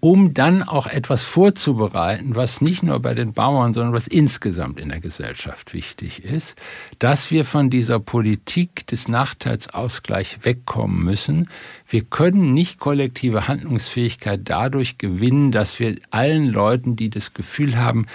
um 0.00 0.34
dann 0.34 0.62
auch 0.62 0.86
etwas 0.86 1.24
vorzubereiten, 1.24 2.34
was 2.34 2.60
nicht 2.60 2.82
nur 2.82 2.98
bei 3.00 3.14
den 3.14 3.32
Bauern, 3.32 3.74
sondern 3.74 3.92
was 3.92 4.06
insgesamt 4.06 4.80
in 4.80 4.88
der 4.88 5.00
Gesellschaft 5.00 5.74
wichtig 5.74 6.24
ist, 6.24 6.56
dass 6.98 7.30
wir 7.30 7.44
von 7.44 7.70
dieser 7.70 8.00
Politik 8.00 8.86
des 8.86 9.08
Nachteilsausgleichs 9.08 10.38
wegkommen 10.42 11.04
müssen. 11.04 11.48
Wir 11.86 12.02
können 12.02 12.54
nicht 12.54 12.80
kollektive 12.80 13.46
Handlungsfähigkeit 13.46 14.40
dadurch 14.44 14.98
gewinnen, 14.98 15.52
dass 15.52 15.78
wir 15.78 15.96
allen 16.10 16.48
Leuten, 16.48 16.96
die 16.96 17.10
das 17.10 17.34
Gefühl 17.34 17.76
haben, 17.76 18.06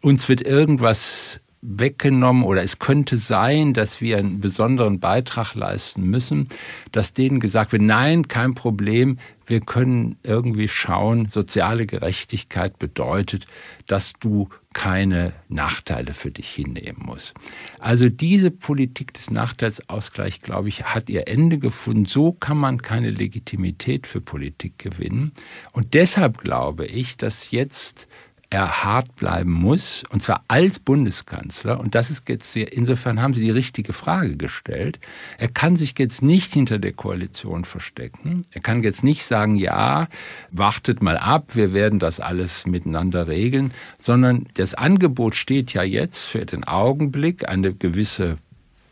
uns 0.00 0.28
wird 0.28 0.40
irgendwas 0.42 1.41
weggenommen 1.62 2.42
oder 2.42 2.64
es 2.64 2.80
könnte 2.80 3.16
sein, 3.16 3.72
dass 3.72 4.00
wir 4.00 4.18
einen 4.18 4.40
besonderen 4.40 4.98
Beitrag 4.98 5.54
leisten 5.54 6.10
müssen, 6.10 6.48
dass 6.90 7.14
denen 7.14 7.38
gesagt 7.38 7.70
wird, 7.70 7.82
nein, 7.82 8.26
kein 8.26 8.54
Problem, 8.54 9.18
wir 9.46 9.60
können 9.60 10.16
irgendwie 10.24 10.66
schauen, 10.66 11.28
soziale 11.28 11.86
Gerechtigkeit 11.86 12.78
bedeutet, 12.80 13.46
dass 13.86 14.12
du 14.18 14.48
keine 14.72 15.32
Nachteile 15.48 16.14
für 16.14 16.32
dich 16.32 16.48
hinnehmen 16.48 17.02
musst. 17.04 17.34
Also 17.78 18.08
diese 18.08 18.50
Politik 18.50 19.14
des 19.14 19.30
Nachteilsausgleichs, 19.30 20.40
glaube 20.40 20.68
ich, 20.68 20.84
hat 20.84 21.10
ihr 21.10 21.28
Ende 21.28 21.58
gefunden. 21.58 22.06
So 22.06 22.32
kann 22.32 22.56
man 22.56 22.82
keine 22.82 23.10
Legitimität 23.10 24.06
für 24.06 24.20
Politik 24.20 24.78
gewinnen. 24.78 25.32
Und 25.72 25.94
deshalb 25.94 26.38
glaube 26.38 26.86
ich, 26.86 27.16
dass 27.16 27.50
jetzt 27.50 28.08
er 28.52 28.84
hart 28.84 29.16
bleiben 29.16 29.50
muss, 29.50 30.04
und 30.10 30.22
zwar 30.22 30.44
als 30.46 30.78
Bundeskanzler. 30.78 31.80
Und 31.80 31.94
das 31.94 32.10
ist 32.10 32.28
jetzt, 32.28 32.54
insofern 32.54 33.22
haben 33.22 33.32
Sie 33.32 33.40
die 33.40 33.50
richtige 33.50 33.94
Frage 33.94 34.36
gestellt. 34.36 34.98
Er 35.38 35.48
kann 35.48 35.76
sich 35.76 35.94
jetzt 35.98 36.20
nicht 36.20 36.52
hinter 36.52 36.78
der 36.78 36.92
Koalition 36.92 37.64
verstecken. 37.64 38.44
Er 38.52 38.60
kann 38.60 38.82
jetzt 38.82 39.04
nicht 39.04 39.24
sagen, 39.24 39.56
ja, 39.56 40.06
wartet 40.50 41.02
mal 41.02 41.16
ab, 41.16 41.56
wir 41.56 41.72
werden 41.72 41.98
das 41.98 42.20
alles 42.20 42.66
miteinander 42.66 43.26
regeln, 43.26 43.72
sondern 43.96 44.46
das 44.54 44.74
Angebot 44.74 45.34
steht 45.34 45.72
ja 45.72 45.82
jetzt 45.82 46.26
für 46.26 46.44
den 46.44 46.64
Augenblick 46.64 47.48
eine 47.48 47.72
gewisse 47.72 48.36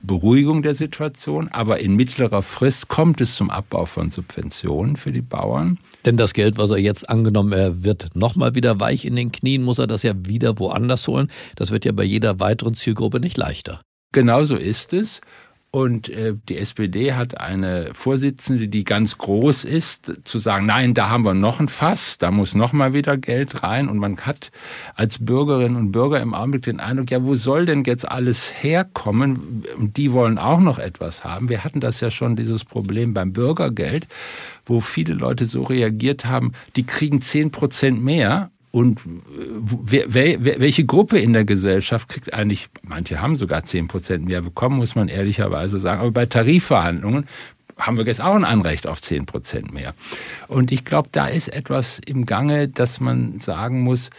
Beruhigung 0.02 0.62
der 0.62 0.74
Situation, 0.74 1.48
aber 1.48 1.80
in 1.80 1.94
mittlerer 1.94 2.42
Frist 2.42 2.88
kommt 2.88 3.20
es 3.20 3.36
zum 3.36 3.50
Abbau 3.50 3.84
von 3.84 4.10
Subventionen 4.10 4.96
für 4.96 5.12
die 5.12 5.22
Bauern. 5.22 5.78
Denn 6.04 6.16
das 6.16 6.32
Geld, 6.32 6.58
was 6.58 6.70
er 6.70 6.78
jetzt 6.78 7.10
angenommen, 7.10 7.52
er 7.52 7.84
wird 7.84 8.16
nochmal 8.16 8.54
wieder 8.54 8.80
weich 8.80 9.04
in 9.04 9.16
den 9.16 9.30
Knien, 9.30 9.62
muss 9.62 9.78
er 9.78 9.86
das 9.86 10.02
ja 10.02 10.12
wieder 10.16 10.58
woanders 10.58 11.06
holen. 11.06 11.28
Das 11.56 11.70
wird 11.70 11.84
ja 11.84 11.92
bei 11.92 12.04
jeder 12.04 12.40
weiteren 12.40 12.74
Zielgruppe 12.74 13.20
nicht 13.20 13.36
leichter. 13.36 13.80
Genauso 14.12 14.56
ist 14.56 14.92
es. 14.92 15.20
Und 15.72 16.08
äh, 16.08 16.34
die 16.48 16.58
SPD 16.58 17.12
hat 17.12 17.40
eine 17.40 17.90
Vorsitzende, 17.92 18.66
die 18.66 18.82
ganz 18.82 19.18
groß 19.18 19.64
ist, 19.64 20.12
zu 20.24 20.40
sagen, 20.40 20.66
nein, 20.66 20.94
da 20.94 21.10
haben 21.10 21.24
wir 21.24 21.34
noch 21.34 21.60
ein 21.60 21.68
Fass, 21.68 22.18
da 22.18 22.32
muss 22.32 22.56
noch 22.56 22.72
mal 22.72 22.92
wieder 22.92 23.16
Geld 23.16 23.62
rein. 23.62 23.88
Und 23.88 23.98
man 23.98 24.18
hat 24.18 24.50
als 24.96 25.24
Bürgerinnen 25.24 25.76
und 25.76 25.92
Bürger 25.92 26.20
im 26.20 26.34
Augenblick 26.34 26.64
den 26.64 26.80
Eindruck, 26.80 27.12
ja, 27.12 27.22
wo 27.24 27.36
soll 27.36 27.66
denn 27.66 27.84
jetzt 27.84 28.08
alles 28.08 28.52
herkommen? 28.60 29.64
Die 29.78 30.10
wollen 30.10 30.38
auch 30.38 30.58
noch 30.58 30.80
etwas 30.80 31.22
haben. 31.22 31.48
Wir 31.48 31.62
hatten 31.62 31.78
das 31.78 32.00
ja 32.00 32.10
schon, 32.10 32.34
dieses 32.34 32.64
Problem 32.64 33.14
beim 33.14 33.32
Bürgergeld, 33.32 34.08
wo 34.66 34.80
viele 34.80 35.14
Leute 35.14 35.46
so 35.46 35.62
reagiert 35.62 36.24
haben, 36.24 36.52
die 36.74 36.84
kriegen 36.84 37.20
zehn 37.20 37.52
Prozent 37.52 38.02
mehr 38.02 38.50
und 38.72 39.00
wer, 39.04 40.14
wer, 40.14 40.44
welche 40.44 40.84
Gruppe 40.84 41.18
in 41.18 41.32
der 41.32 41.44
Gesellschaft 41.44 42.08
kriegt 42.08 42.32
eigentlich, 42.32 42.68
manche 42.82 43.20
haben 43.20 43.36
sogar 43.36 43.64
10 43.64 43.88
Prozent 43.88 44.26
mehr 44.26 44.42
bekommen, 44.42 44.76
muss 44.76 44.94
man 44.94 45.08
ehrlicherweise 45.08 45.80
sagen, 45.80 46.00
aber 46.00 46.12
bei 46.12 46.26
Tarifverhandlungen 46.26 47.26
haben 47.76 47.96
wir 47.96 48.04
jetzt 48.04 48.20
auch 48.20 48.34
ein 48.34 48.44
Anrecht 48.44 48.86
auf 48.86 49.02
10 49.02 49.26
Prozent 49.26 49.72
mehr. 49.72 49.94
Und 50.46 50.70
ich 50.70 50.84
glaube, 50.84 51.08
da 51.10 51.26
ist 51.26 51.48
etwas 51.48 52.00
im 52.06 52.26
Gange, 52.26 52.68
dass 52.68 53.00
man 53.00 53.38
sagen 53.38 53.80
muss, 53.80 54.10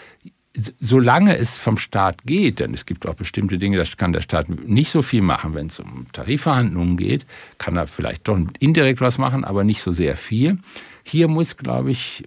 solange 0.53 1.37
es 1.37 1.57
vom 1.57 1.77
Staat 1.77 2.23
geht, 2.25 2.59
denn 2.59 2.73
es 2.73 2.85
gibt 2.85 3.07
auch 3.07 3.13
bestimmte 3.13 3.57
Dinge, 3.57 3.77
da 3.77 3.85
kann 3.95 4.11
der 4.11 4.21
Staat 4.21 4.49
nicht 4.49 4.91
so 4.91 5.01
viel 5.01 5.21
machen, 5.21 5.53
wenn 5.53 5.67
es 5.67 5.79
um 5.79 6.07
Tarifverhandlungen 6.11 6.97
geht, 6.97 7.25
kann 7.57 7.77
er 7.77 7.87
vielleicht 7.87 8.27
doch 8.27 8.37
indirekt 8.59 8.99
was 8.99 9.17
machen, 9.17 9.45
aber 9.45 9.63
nicht 9.63 9.81
so 9.81 9.93
sehr 9.93 10.17
viel. 10.17 10.57
Hier 11.03 11.29
muss, 11.29 11.55
glaube 11.55 11.91
ich, 11.91 12.25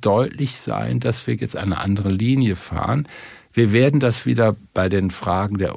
deutlich 0.00 0.58
sein, 0.58 1.00
dass 1.00 1.26
wir 1.26 1.34
jetzt 1.34 1.56
eine 1.56 1.78
andere 1.78 2.10
Linie 2.10 2.56
fahren. 2.56 3.06
Wir 3.52 3.72
werden 3.72 4.00
das 4.00 4.26
wieder 4.26 4.54
bei 4.74 4.90
den 4.90 5.10
Fragen 5.10 5.56
der 5.56 5.76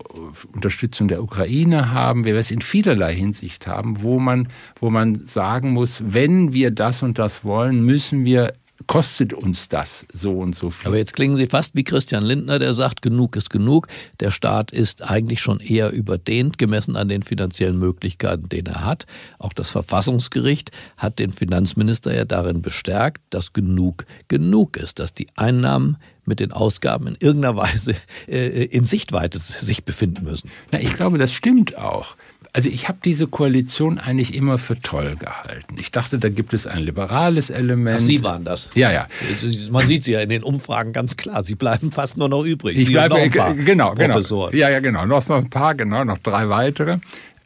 Unterstützung 0.53 1.07
der 1.07 1.23
Ukraine 1.23 1.91
haben. 1.91 2.25
Wir 2.25 2.33
werden 2.33 2.41
es 2.41 2.51
in 2.51 2.61
vielerlei 2.61 3.15
Hinsicht 3.15 3.67
haben, 3.67 4.01
wo 4.01 4.19
man, 4.19 4.49
wo 4.81 4.89
man 4.89 5.15
sagen 5.15 5.71
muss, 5.71 6.03
wenn 6.05 6.51
wir 6.51 6.71
das 6.71 7.03
und 7.03 7.17
das 7.17 7.45
wollen, 7.45 7.85
müssen 7.85 8.25
wir 8.25 8.51
kostet 8.87 9.33
uns 9.33 9.67
das 9.67 10.05
so 10.13 10.39
und 10.39 10.55
so 10.55 10.69
viel. 10.69 10.87
Aber 10.87 10.97
jetzt 10.97 11.13
klingen 11.13 11.35
Sie 11.35 11.47
fast 11.47 11.75
wie 11.75 11.83
Christian 11.83 12.23
Lindner, 12.23 12.59
der 12.59 12.73
sagt, 12.73 13.01
genug 13.01 13.35
ist 13.35 13.49
genug. 13.49 13.87
Der 14.19 14.31
Staat 14.31 14.71
ist 14.71 15.03
eigentlich 15.03 15.41
schon 15.41 15.59
eher 15.59 15.91
überdehnt, 15.91 16.57
gemessen 16.57 16.95
an 16.95 17.09
den 17.09 17.23
finanziellen 17.23 17.77
Möglichkeiten, 17.77 18.49
den 18.49 18.65
er 18.67 18.85
hat. 18.85 19.05
Auch 19.37 19.53
das 19.53 19.71
Verfassungsgericht 19.71 20.71
hat 20.97 21.19
den 21.19 21.31
Finanzminister 21.31 22.15
ja 22.15 22.25
darin 22.25 22.61
bestärkt, 22.61 23.21
dass 23.29 23.53
genug 23.53 24.05
genug 24.27 24.77
ist, 24.77 24.99
dass 24.99 25.13
die 25.13 25.27
Einnahmen 25.35 25.97
mit 26.25 26.39
den 26.39 26.51
Ausgaben 26.51 27.07
in 27.07 27.17
irgendeiner 27.19 27.57
Weise 27.57 27.95
äh, 28.27 28.65
in 28.65 28.85
Sichtweite 28.85 29.39
sich 29.39 29.83
befinden 29.83 30.23
müssen. 30.23 30.49
Na, 30.71 30.79
ich 30.79 30.95
glaube, 30.95 31.17
das 31.17 31.33
stimmt 31.33 31.77
auch. 31.77 32.15
Also 32.51 32.69
ich 32.69 32.87
habe 32.87 32.97
diese 33.03 33.27
Koalition 33.27 33.99
eigentlich 33.99 34.33
immer 34.33 34.57
für 34.57 34.79
toll 34.81 35.15
gehalten. 35.19 35.75
Ich 35.79 35.91
dachte, 35.91 36.17
da 36.17 36.29
gibt 36.29 36.53
es 36.53 36.65
ein 36.65 36.79
liberales 36.79 37.51
Element. 37.51 37.97
Ach, 37.99 38.03
Sie 38.03 38.23
waren 38.23 38.43
das. 38.43 38.69
Ja, 38.73 38.91
ja. 38.91 39.07
Man 39.71 39.85
sieht 39.85 40.03
sie 40.03 40.13
ja 40.13 40.21
in 40.21 40.29
den 40.29 40.43
Umfragen 40.43 40.91
ganz 40.91 41.15
klar. 41.15 41.43
Sie 41.43 41.53
bleiben 41.55 41.91
fast 41.91 42.17
nur 42.17 42.27
noch 42.27 42.43
übrig. 42.43 42.75
Ich 42.75 42.91
bleibe, 42.91 43.15
noch 43.15 43.21
ein 43.21 43.31
paar 43.31 43.53
genau, 43.53 43.93
genau. 43.93 44.49
Ja, 44.51 44.69
ja, 44.69 44.79
genau. 44.79 45.05
Noch, 45.05 45.27
noch 45.27 45.37
ein 45.37 45.49
paar, 45.49 45.75
genau, 45.75 46.03
noch 46.03 46.17
drei 46.17 46.49
weitere. 46.49 46.97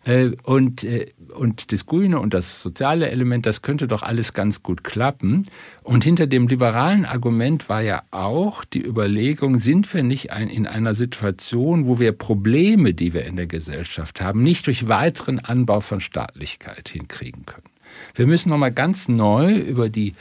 Äh, 0.05 0.31
und 0.43 0.83
äh, 0.83 1.13
und 1.33 1.72
das 1.72 1.86
Grüne 1.86 2.19
und 2.19 2.33
das 2.33 2.62
soziale 2.62 3.10
Element, 3.10 3.45
das 3.45 3.62
könnte 3.62 3.88
doch 3.88 4.03
alles 4.03 4.33
ganz 4.33 4.63
gut 4.63 4.83
klappen. 4.83 5.43
Und 5.81 6.03
hinter 6.03 6.27
dem 6.27 6.48
liberalen 6.48 7.05
Argument 7.05 7.69
war 7.69 7.81
ja 7.81 8.03
auch 8.12 8.63
die 8.63 8.86
Überlegung, 8.86 9.57
sind 9.57 9.91
wir 9.93 10.03
nicht 10.03 10.31
ein, 10.31 10.50
in 10.50 10.67
einer 10.67 10.93
Situation, 10.93 11.88
wo 11.88 12.00
wir 12.00 12.12
Probleme, 12.12 12.93
die 12.93 13.13
wir 13.13 13.25
in 13.25 13.36
der 13.36 13.48
Gesellschaft 13.48 14.22
haben, 14.22 14.43
nicht 14.43 14.67
durch 14.67 14.88
weiteren 14.88 15.39
Anbau 15.39 15.81
von 15.81 16.00
Staatlichkeit 16.00 16.89
hinkriegen 16.89 17.45
können. 17.45 17.63
Wir 18.15 18.27
müssen 18.27 18.50
nochmal 18.50 18.72
ganz 18.72 19.07
neu 19.07 19.55
über 19.55 19.89
die 19.89 20.13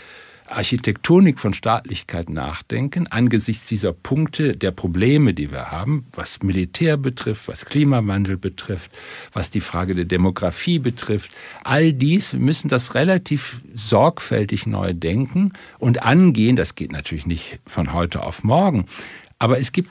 Architektonik 0.53 1.39
von 1.39 1.55
Staatlichkeit 1.55 2.31
nachdenken, 2.31 3.07
angesichts 3.07 3.67
dieser 3.67 3.93
Punkte 3.93 4.57
der 4.57 4.71
Probleme, 4.71 5.35
die 5.35 5.51
wir 5.51 5.71
haben, 5.71 6.07
was 6.13 6.43
Militär 6.43 6.97
betrifft, 6.97 7.49
was 7.49 7.65
Klimawandel 7.65 8.37
betrifft, 8.37 8.91
was 9.33 9.51
die 9.51 9.61
Frage 9.61 9.95
der 9.95 10.05
Demografie 10.05 10.79
betrifft. 10.79 11.33
All 11.65 11.93
dies, 11.93 12.33
wir 12.33 12.41
müssen 12.41 12.69
das 12.69 12.95
relativ 12.95 13.63
sorgfältig 13.75 14.67
neu 14.67 14.95
denken 14.95 15.53
und 15.79 16.03
angehen. 16.03 16.57
Das 16.57 16.75
geht 16.75 16.93
natürlich 16.93 17.27
nicht 17.27 17.61
von 17.67 17.93
heute 17.93 18.23
auf 18.23 18.45
morgen. 18.45 18.87
Aber 19.39 19.59
es 19.59 19.73
gibt 19.73 19.91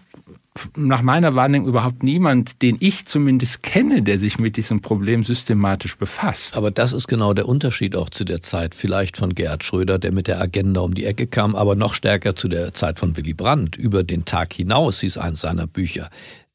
nach 0.75 1.01
meiner 1.01 1.33
Wahrnehmung 1.35 1.69
überhaupt 1.69 2.03
niemand, 2.03 2.61
den 2.61 2.75
ich 2.81 3.05
zumindest 3.05 3.63
kenne, 3.63 4.01
der 4.01 4.19
sich 4.19 4.37
mit 4.37 4.57
diesem 4.57 4.81
Problem 4.81 5.23
systematisch 5.23 5.97
befasst. 5.97 6.57
Aber 6.57 6.71
das 6.71 6.91
ist 6.91 7.07
genau 7.07 7.33
der 7.33 7.47
Unterschied 7.47 7.95
auch 7.95 8.09
zu 8.09 8.25
der 8.25 8.41
Zeit 8.41 8.75
vielleicht 8.75 9.15
von 9.15 9.33
Gerhard 9.33 9.63
Schröder, 9.63 9.97
der 9.97 10.11
mit 10.11 10.27
der 10.27 10.41
Agenda 10.41 10.81
um 10.81 10.93
die 10.93 11.05
Ecke 11.05 11.25
kam, 11.27 11.55
aber 11.55 11.75
noch 11.75 11.93
stärker 11.93 12.35
zu 12.35 12.49
der 12.49 12.73
Zeit 12.73 12.99
von 12.99 13.15
Willy 13.15 13.33
Brandt. 13.33 13.77
Über 13.77 14.03
den 14.03 14.25
Tag 14.25 14.53
hinaus 14.53 14.99
hieß 14.99 15.17
eins 15.17 15.41
seiner 15.41 15.67
Bücher. 15.67 16.09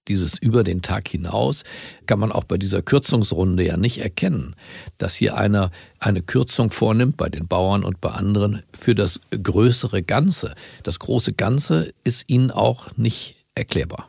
Dieses 0.08 0.38
über 0.38 0.62
den 0.62 0.82
Tag 0.82 1.08
hinaus 1.08 1.64
kann 2.06 2.20
man 2.20 2.30
auch 2.30 2.44
bei 2.44 2.58
dieser 2.58 2.80
Kürzungsrunde 2.80 3.64
ja 3.64 3.76
nicht 3.76 3.98
erkennen, 3.98 4.54
dass 4.98 5.16
hier 5.16 5.36
einer 5.36 5.72
eine 5.98 6.22
Kürzung 6.22 6.70
vornimmt 6.70 7.16
bei 7.16 7.28
den 7.28 7.48
Bauern 7.48 7.82
und 7.82 8.00
bei 8.00 8.10
anderen 8.10 8.62
für 8.72 8.94
das 8.94 9.18
größere 9.30 10.02
Ganze. 10.04 10.54
Das 10.84 11.00
große 11.00 11.32
Ganze 11.32 11.92
ist 12.04 12.30
ihnen 12.30 12.52
auch 12.52 12.96
nicht 12.96 13.35
erklärbar. 13.56 14.08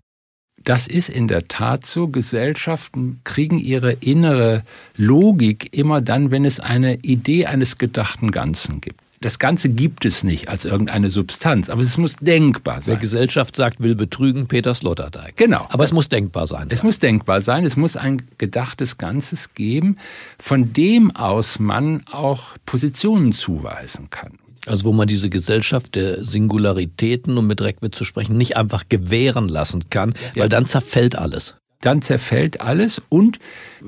Das 0.64 0.88
ist 0.88 1.10
in 1.10 1.28
der 1.28 1.48
Tat 1.48 1.86
so. 1.86 2.10
Gesellschaften 2.10 3.22
kriegen 3.24 3.58
ihre 3.58 3.94
innere 3.94 4.64
Logik 4.96 5.74
immer 5.76 6.02
dann, 6.02 6.30
wenn 6.30 6.46
es 6.46 6.60
eine 6.60 6.96
Idee 6.98 7.46
eines 7.46 7.78
gedachten 7.78 8.32
Ganzen 8.32 8.82
gibt. 8.82 9.00
Das 9.22 9.40
Ganze 9.40 9.70
gibt 9.70 10.06
es 10.06 10.24
nicht 10.24 10.48
als 10.48 10.64
irgendeine 10.64 11.10
Substanz, 11.10 11.70
aber 11.70 11.82
es 11.82 11.98
muss 11.98 12.18
denkbar 12.18 12.82
sein. 12.82 12.88
Wer 12.88 12.98
Gesellschaft 12.98 13.56
sagt, 13.56 13.82
will 13.82 13.96
betrügen, 13.96 14.48
Peter 14.48 14.76
Sloterdijk. 14.76 15.38
Genau. 15.38 15.66
Aber 15.70 15.84
es 15.84 15.92
muss 15.92 16.08
denkbar 16.08 16.46
sein. 16.46 16.68
Es 16.70 16.84
muss 16.84 17.00
denkbar 17.00 17.42
sein. 17.42 17.66
Es 17.66 17.78
muss 17.78 17.98
ein 17.98 18.22
gedachtes 18.38 18.98
Ganzes 18.98 19.56
geben, 19.56 19.98
von 20.38 20.72
dem 20.72 21.16
aus 21.16 21.58
man 21.60 22.04
auch 22.12 22.56
Positionen 22.66 23.32
zuweisen 23.32 24.10
kann. 24.12 24.34
Also 24.66 24.86
wo 24.86 24.94
man 24.94 25.08
diese 25.08 25.30
Gesellschaft 25.30 25.96
der 25.96 26.24
Singularitäten, 26.24 27.38
um 27.38 27.48
mit 27.48 27.62
Reckwitz 27.62 27.98
zu 27.98 28.06
sprechen, 28.06 28.38
nicht 28.38 28.58
einfach 28.58 28.86
gewähren 28.90 29.48
lassen 29.48 29.90
kann, 29.90 30.14
ja. 30.34 30.44
weil 30.44 30.50
dann 30.50 30.66
zerfällt 30.66 31.16
alles. 31.18 31.56
Dann 31.82 32.02
zerfällt 32.02 32.60
alles 32.62 33.02
und 33.10 33.40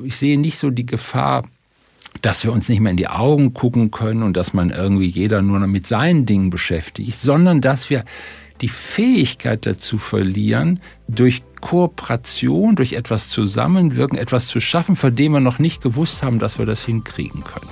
ich 0.03 0.15
sehe 0.15 0.39
nicht 0.39 0.59
so 0.59 0.69
die 0.69 0.85
Gefahr, 0.85 1.47
dass 2.21 2.43
wir 2.43 2.51
uns 2.51 2.69
nicht 2.69 2.79
mehr 2.79 2.91
in 2.91 2.97
die 2.97 3.07
Augen 3.07 3.53
gucken 3.53 3.91
können 3.91 4.23
und 4.23 4.35
dass 4.35 4.53
man 4.53 4.69
irgendwie 4.69 5.07
jeder 5.07 5.41
nur 5.41 5.59
noch 5.59 5.67
mit 5.67 5.87
seinen 5.87 6.25
Dingen 6.25 6.49
beschäftigt, 6.49 7.17
sondern 7.17 7.61
dass 7.61 7.89
wir 7.89 8.03
die 8.61 8.67
Fähigkeit 8.67 9.65
dazu 9.65 9.97
verlieren, 9.97 10.81
durch 11.07 11.41
Kooperation, 11.61 12.75
durch 12.75 12.93
etwas 12.93 13.29
Zusammenwirken, 13.29 14.17
etwas 14.17 14.47
zu 14.47 14.59
schaffen, 14.59 14.95
von 14.95 15.15
dem 15.15 15.31
wir 15.31 15.39
noch 15.39 15.59
nicht 15.59 15.81
gewusst 15.81 16.23
haben, 16.23 16.39
dass 16.39 16.59
wir 16.59 16.65
das 16.65 16.83
hinkriegen 16.83 17.43
können. 17.43 17.69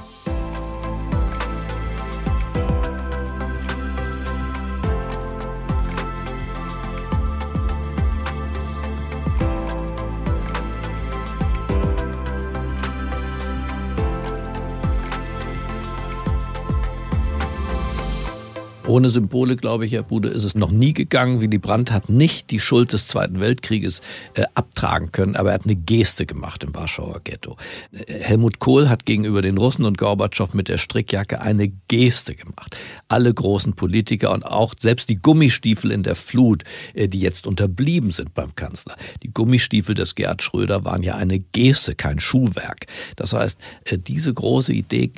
Ohne 18.87 19.09
Symbole, 19.09 19.57
glaube 19.57 19.85
ich, 19.85 19.91
Herr 19.91 20.03
Bude, 20.03 20.29
ist 20.29 20.45
es 20.45 20.55
noch 20.55 20.71
nie 20.71 20.93
gegangen. 20.93 21.41
Willy 21.41 21.57
Brandt 21.57 21.91
hat 21.91 22.07
nicht 22.07 22.51
die 22.51 22.61
Schuld 22.61 22.93
des 22.93 23.05
Zweiten 23.05 23.41
Weltkrieges 23.41 24.01
äh, 24.33 24.43
abtragen 24.53 25.11
können, 25.11 25.35
aber 25.35 25.49
er 25.49 25.55
hat 25.55 25.65
eine 25.65 25.75
Geste 25.75 26.25
gemacht 26.25 26.63
im 26.63 26.73
Warschauer 26.73 27.19
Ghetto. 27.21 27.57
Äh, 27.91 28.13
Helmut 28.21 28.59
Kohl 28.59 28.87
hat 28.87 29.05
gegenüber 29.05 29.41
den 29.41 29.57
Russen 29.57 29.83
und 29.83 29.97
Gorbatschow 29.97 30.53
mit 30.53 30.69
der 30.69 30.77
Strickjacke 30.77 31.41
eine 31.41 31.67
Geste 31.89 32.33
gemacht. 32.33 32.77
Alle 33.09 33.33
großen 33.33 33.73
Politiker 33.73 34.31
und 34.31 34.45
auch 34.45 34.73
selbst 34.79 35.09
die 35.09 35.15
Gummistiefel 35.15 35.91
in 35.91 36.03
der 36.03 36.15
Flut, 36.15 36.63
äh, 36.93 37.09
die 37.09 37.19
jetzt 37.19 37.45
unterblieben 37.45 38.11
sind 38.11 38.33
beim 38.33 38.55
Kanzler. 38.55 38.95
Die 39.21 39.33
Gummistiefel 39.33 39.95
des 39.95 40.15
Gerhard 40.15 40.41
Schröder 40.41 40.85
waren 40.85 41.03
ja 41.03 41.15
eine 41.15 41.39
Geste, 41.39 41.93
kein 41.93 42.21
Schuhwerk. 42.21 42.85
Das 43.17 43.33
heißt, 43.33 43.59
äh, 43.83 43.97
diese 43.97 44.33
große 44.33 44.71
Idee 44.71 45.11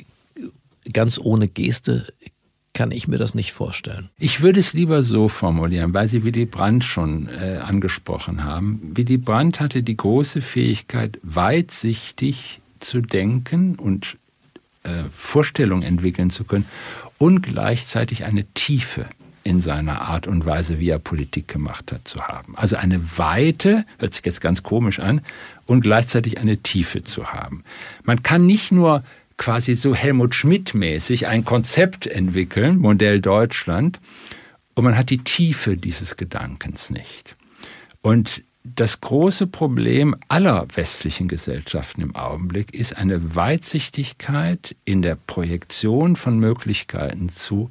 ganz 0.92 1.18
ohne 1.22 1.48
Geste 1.48 2.06
kann 2.80 2.92
ich 2.92 3.08
mir 3.08 3.18
das 3.18 3.34
nicht 3.34 3.52
vorstellen. 3.52 4.08
Ich 4.18 4.40
würde 4.40 4.58
es 4.58 4.72
lieber 4.72 5.02
so 5.02 5.28
formulieren, 5.28 5.92
weil 5.92 6.08
Sie 6.08 6.24
Willy 6.24 6.46
Brandt 6.46 6.82
schon 6.82 7.28
äh, 7.28 7.58
angesprochen 7.58 8.42
haben. 8.42 8.80
Willy 8.94 9.18
Brandt 9.18 9.60
hatte 9.60 9.82
die 9.82 9.98
große 9.98 10.40
Fähigkeit, 10.40 11.18
weitsichtig 11.22 12.60
zu 12.78 13.02
denken 13.02 13.74
und 13.74 14.16
äh, 14.84 15.04
Vorstellungen 15.14 15.82
entwickeln 15.82 16.30
zu 16.30 16.44
können 16.44 16.64
und 17.18 17.42
gleichzeitig 17.42 18.24
eine 18.24 18.46
Tiefe 18.54 19.04
in 19.44 19.60
seiner 19.60 20.00
Art 20.00 20.26
und 20.26 20.46
Weise, 20.46 20.78
wie 20.78 20.88
er 20.88 20.98
Politik 20.98 21.48
gemacht 21.48 21.92
hat, 21.92 22.08
zu 22.08 22.22
haben. 22.28 22.56
Also 22.56 22.76
eine 22.76 23.18
Weite, 23.18 23.84
hört 23.98 24.14
sich 24.14 24.24
jetzt 24.24 24.40
ganz 24.40 24.62
komisch 24.62 25.00
an, 25.00 25.20
und 25.66 25.82
gleichzeitig 25.82 26.38
eine 26.38 26.56
Tiefe 26.56 27.04
zu 27.04 27.26
haben. 27.26 27.62
Man 28.04 28.22
kann 28.22 28.46
nicht 28.46 28.72
nur 28.72 29.04
quasi 29.40 29.74
so 29.74 29.94
Helmut 29.94 30.34
Schmidt-mäßig 30.34 31.26
ein 31.26 31.46
Konzept 31.46 32.06
entwickeln, 32.06 32.76
Modell 32.76 33.22
Deutschland, 33.22 33.98
und 34.74 34.84
man 34.84 34.98
hat 34.98 35.08
die 35.08 35.24
Tiefe 35.24 35.78
dieses 35.78 36.18
Gedankens 36.18 36.90
nicht. 36.90 37.36
Und 38.02 38.42
das 38.64 39.00
große 39.00 39.46
Problem 39.46 40.14
aller 40.28 40.66
westlichen 40.74 41.26
Gesellschaften 41.26 42.02
im 42.02 42.14
Augenblick 42.14 42.74
ist 42.74 42.94
eine 42.98 43.34
Weitsichtigkeit 43.34 44.76
in 44.84 45.00
der 45.00 45.16
Projektion 45.16 46.16
von 46.16 46.38
Möglichkeiten 46.38 47.30
zu 47.30 47.70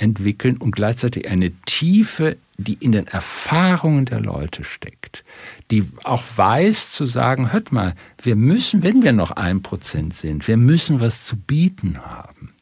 entwickeln 0.00 0.56
und 0.56 0.72
gleichzeitig 0.72 1.28
eine 1.28 1.52
Tiefe, 1.66 2.36
die 2.56 2.74
in 2.74 2.92
den 2.92 3.06
Erfahrungen 3.06 4.04
der 4.04 4.20
Leute 4.20 4.64
steckt, 4.64 5.24
die 5.70 5.84
auch 6.04 6.22
weiß 6.36 6.92
zu 6.92 7.06
sagen, 7.06 7.52
hört 7.52 7.72
mal, 7.72 7.94
wir 8.22 8.36
müssen, 8.36 8.82
wenn 8.82 9.02
wir 9.02 9.12
noch 9.12 9.30
ein 9.32 9.62
Prozent 9.62 10.14
sind, 10.14 10.48
wir 10.48 10.56
müssen 10.56 11.00
was 11.00 11.24
zu 11.24 11.36
bieten 11.36 11.98
haben. 12.04 12.54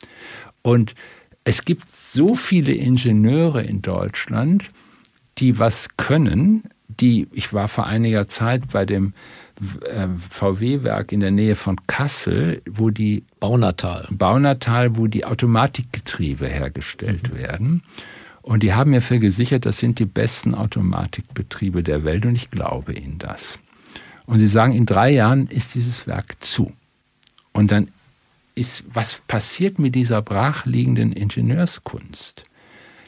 Und 0.62 0.94
es 1.44 1.64
gibt 1.64 1.90
so 1.90 2.34
viele 2.34 2.72
Ingenieure 2.72 3.62
in 3.62 3.82
Deutschland, 3.82 4.70
die 5.38 5.58
was 5.58 5.88
können, 5.96 6.64
die, 7.00 7.28
ich 7.32 7.52
war 7.52 7.68
vor 7.68 7.86
einiger 7.86 8.28
Zeit 8.28 8.70
bei 8.72 8.84
dem 8.84 9.12
äh, 9.84 10.08
VW-Werk 10.28 11.12
in 11.12 11.20
der 11.20 11.30
Nähe 11.30 11.54
von 11.54 11.76
Kassel, 11.86 12.62
wo 12.68 12.90
die 12.90 13.24
Baunatal. 13.40 14.06
Baunatal, 14.10 14.96
wo 14.96 15.06
die 15.06 15.24
Automatikgetriebe 15.24 16.46
hergestellt 16.46 17.32
mhm. 17.32 17.38
werden. 17.38 17.82
Und 18.42 18.62
die 18.62 18.72
haben 18.72 18.92
mir 18.92 19.02
vergesichert, 19.02 19.66
das 19.66 19.78
sind 19.78 19.98
die 19.98 20.06
besten 20.06 20.54
Automatikbetriebe 20.54 21.82
der 21.82 22.04
Welt 22.04 22.24
und 22.24 22.34
ich 22.34 22.50
glaube 22.50 22.94
ihnen 22.94 23.18
das. 23.18 23.58
Und 24.26 24.38
sie 24.38 24.48
sagen, 24.48 24.72
in 24.74 24.86
drei 24.86 25.10
Jahren 25.10 25.48
ist 25.48 25.74
dieses 25.74 26.06
Werk 26.06 26.42
zu. 26.42 26.72
Und 27.52 27.72
dann 27.72 27.88
ist, 28.54 28.84
was 28.92 29.22
passiert 29.26 29.78
mit 29.78 29.94
dieser 29.94 30.22
brachliegenden 30.22 31.12
Ingenieurskunst? 31.12 32.44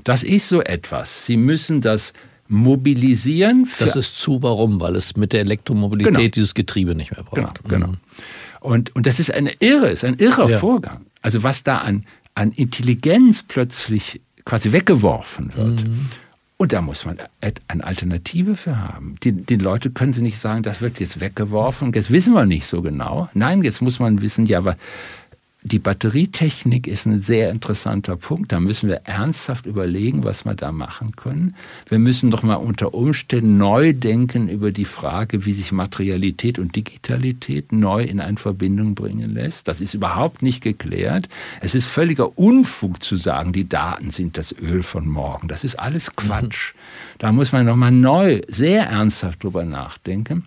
Das 0.04 0.22
ist 0.22 0.48
so 0.48 0.62
etwas. 0.62 1.26
Sie 1.26 1.36
müssen 1.36 1.80
das 1.80 2.12
mobilisieren. 2.50 3.68
das 3.78 3.96
ist 3.96 4.18
zu, 4.18 4.42
warum? 4.42 4.80
Weil 4.80 4.96
es 4.96 5.16
mit 5.16 5.32
der 5.32 5.40
Elektromobilität 5.40 6.14
genau. 6.14 6.28
dieses 6.28 6.54
Getriebe 6.54 6.94
nicht 6.94 7.12
mehr 7.12 7.24
braucht. 7.24 7.62
Genau, 7.64 7.86
genau. 7.86 7.86
Mhm. 7.92 7.98
Und, 8.60 8.94
und 8.94 9.06
das 9.06 9.20
ist 9.20 9.32
eine 9.32 9.52
irre, 9.60 9.90
ist 9.90 10.04
ein 10.04 10.18
irrer 10.18 10.50
ja. 10.50 10.58
Vorgang. 10.58 11.06
Also 11.22 11.42
was 11.42 11.62
da 11.62 11.78
an, 11.78 12.04
an 12.34 12.52
Intelligenz 12.52 13.42
plötzlich 13.46 14.20
quasi 14.44 14.72
weggeworfen 14.72 15.52
wird. 15.54 15.86
Mhm. 15.86 16.06
Und 16.56 16.74
da 16.74 16.82
muss 16.82 17.06
man 17.06 17.16
eine 17.40 17.84
Alternative 17.84 18.54
für 18.54 18.76
haben. 18.76 19.14
Die, 19.22 19.32
die 19.32 19.56
Leute 19.56 19.90
können 19.90 20.12
sie 20.12 20.20
nicht 20.20 20.38
sagen, 20.38 20.62
das 20.62 20.82
wird 20.82 21.00
jetzt 21.00 21.18
weggeworfen, 21.18 21.90
jetzt 21.94 22.10
wissen 22.10 22.34
wir 22.34 22.44
nicht 22.44 22.66
so 22.66 22.82
genau. 22.82 23.30
Nein, 23.32 23.62
jetzt 23.62 23.80
muss 23.80 23.98
man 23.98 24.20
wissen, 24.20 24.44
ja, 24.44 24.58
aber 24.58 24.76
die 25.62 25.78
Batterietechnik 25.78 26.86
ist 26.86 27.04
ein 27.04 27.18
sehr 27.18 27.50
interessanter 27.50 28.16
Punkt. 28.16 28.50
Da 28.50 28.60
müssen 28.60 28.88
wir 28.88 29.02
ernsthaft 29.04 29.66
überlegen, 29.66 30.24
was 30.24 30.46
wir 30.46 30.54
da 30.54 30.72
machen 30.72 31.14
können. 31.16 31.54
Wir 31.86 31.98
müssen 31.98 32.30
doch 32.30 32.42
mal 32.42 32.54
unter 32.54 32.94
Umständen 32.94 33.58
neu 33.58 33.92
denken 33.92 34.48
über 34.48 34.72
die 34.72 34.86
Frage, 34.86 35.44
wie 35.44 35.52
sich 35.52 35.70
Materialität 35.70 36.58
und 36.58 36.76
Digitalität 36.76 37.72
neu 37.72 38.02
in 38.04 38.20
eine 38.20 38.38
Verbindung 38.38 38.94
bringen 38.94 39.34
lässt. 39.34 39.68
Das 39.68 39.82
ist 39.82 39.92
überhaupt 39.92 40.42
nicht 40.42 40.62
geklärt. 40.62 41.28
Es 41.60 41.74
ist 41.74 41.84
völliger 41.84 42.38
Unfug 42.38 43.02
zu 43.02 43.18
sagen, 43.18 43.52
die 43.52 43.68
Daten 43.68 44.10
sind 44.10 44.38
das 44.38 44.54
Öl 44.58 44.82
von 44.82 45.06
morgen. 45.06 45.48
Das 45.48 45.64
ist 45.64 45.78
alles 45.78 46.16
Quatsch. 46.16 46.72
Da 47.18 47.32
muss 47.32 47.52
man 47.52 47.66
noch 47.66 47.76
mal 47.76 47.90
neu, 47.90 48.40
sehr 48.48 48.86
ernsthaft 48.86 49.44
drüber 49.44 49.62
nachdenken. 49.66 50.46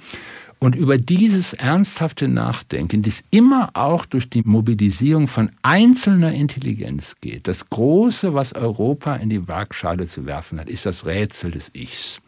Und 0.63 0.75
über 0.75 0.97
dieses 0.97 1.51
ernsthafte 1.51 2.29
Nachdenken, 2.29 3.01
das 3.01 3.21
immer 3.31 3.71
auch 3.73 4.05
durch 4.05 4.29
die 4.29 4.43
Mobilisierung 4.45 5.27
von 5.27 5.51
einzelner 5.61 6.31
Intelligenz 6.31 7.17
geht, 7.19 7.49
das 7.49 7.69
Große, 7.69 8.33
was 8.33 8.53
Europa 8.53 9.17
in 9.17 9.29
die 9.29 9.45
Waagschale 9.45 10.05
zu 10.05 10.25
werfen 10.25 10.61
hat, 10.61 10.69
ist 10.69 10.85
das 10.85 11.05
Rätsel 11.05 11.51
des 11.51 11.69
Ichs. 11.73 12.21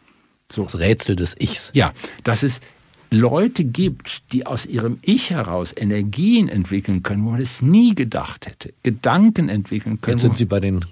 So. 0.52 0.64
Das 0.64 0.78
Rätsel 0.78 1.16
des 1.16 1.34
Ichs. 1.40 1.70
Ja, 1.72 1.94
dass 2.24 2.42
es 2.42 2.60
Leute 3.10 3.64
gibt, 3.64 4.30
die 4.32 4.44
aus 4.44 4.66
ihrem 4.66 4.98
Ich 5.00 5.30
heraus 5.30 5.72
Energien 5.74 6.50
entwickeln 6.50 7.02
können, 7.02 7.24
wo 7.24 7.30
man 7.30 7.40
es 7.40 7.62
nie 7.62 7.94
gedacht 7.94 8.46
hätte, 8.46 8.74
Gedanken 8.82 9.48
entwickeln 9.48 10.02
können. 10.02 10.18
Jetzt 10.18 10.22
sind 10.22 10.36
Sie 10.36 10.44
bei 10.44 10.60
den 10.60 10.84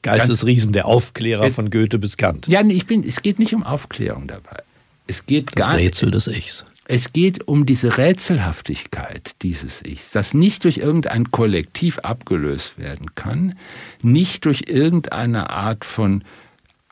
Geistesriesen, 0.00 0.72
der 0.72 0.86
Aufklärer 0.86 1.50
von 1.50 1.68
Goethe 1.68 1.98
bis 1.98 2.16
Kant. 2.16 2.48
Ja, 2.48 2.62
ich 2.62 2.86
bin, 2.86 3.06
es 3.06 3.20
geht 3.20 3.38
nicht 3.38 3.52
um 3.52 3.64
Aufklärung 3.64 4.28
dabei. 4.28 4.62
Es 5.06 5.26
geht 5.26 5.48
das 5.48 5.66
gar 5.66 5.76
Rätsel 5.76 6.10
des 6.10 6.26
Ichs. 6.26 6.64
Es 6.88 7.12
geht 7.12 7.48
um 7.48 7.66
diese 7.66 7.98
Rätselhaftigkeit 7.98 9.34
dieses 9.42 9.84
Ichs, 9.84 10.12
das 10.12 10.34
nicht 10.34 10.62
durch 10.64 10.78
irgendein 10.78 11.32
Kollektiv 11.32 11.98
abgelöst 11.98 12.78
werden 12.78 13.14
kann, 13.16 13.58
nicht 14.02 14.44
durch 14.44 14.64
irgendeine 14.68 15.50
Art 15.50 15.84
von 15.84 16.22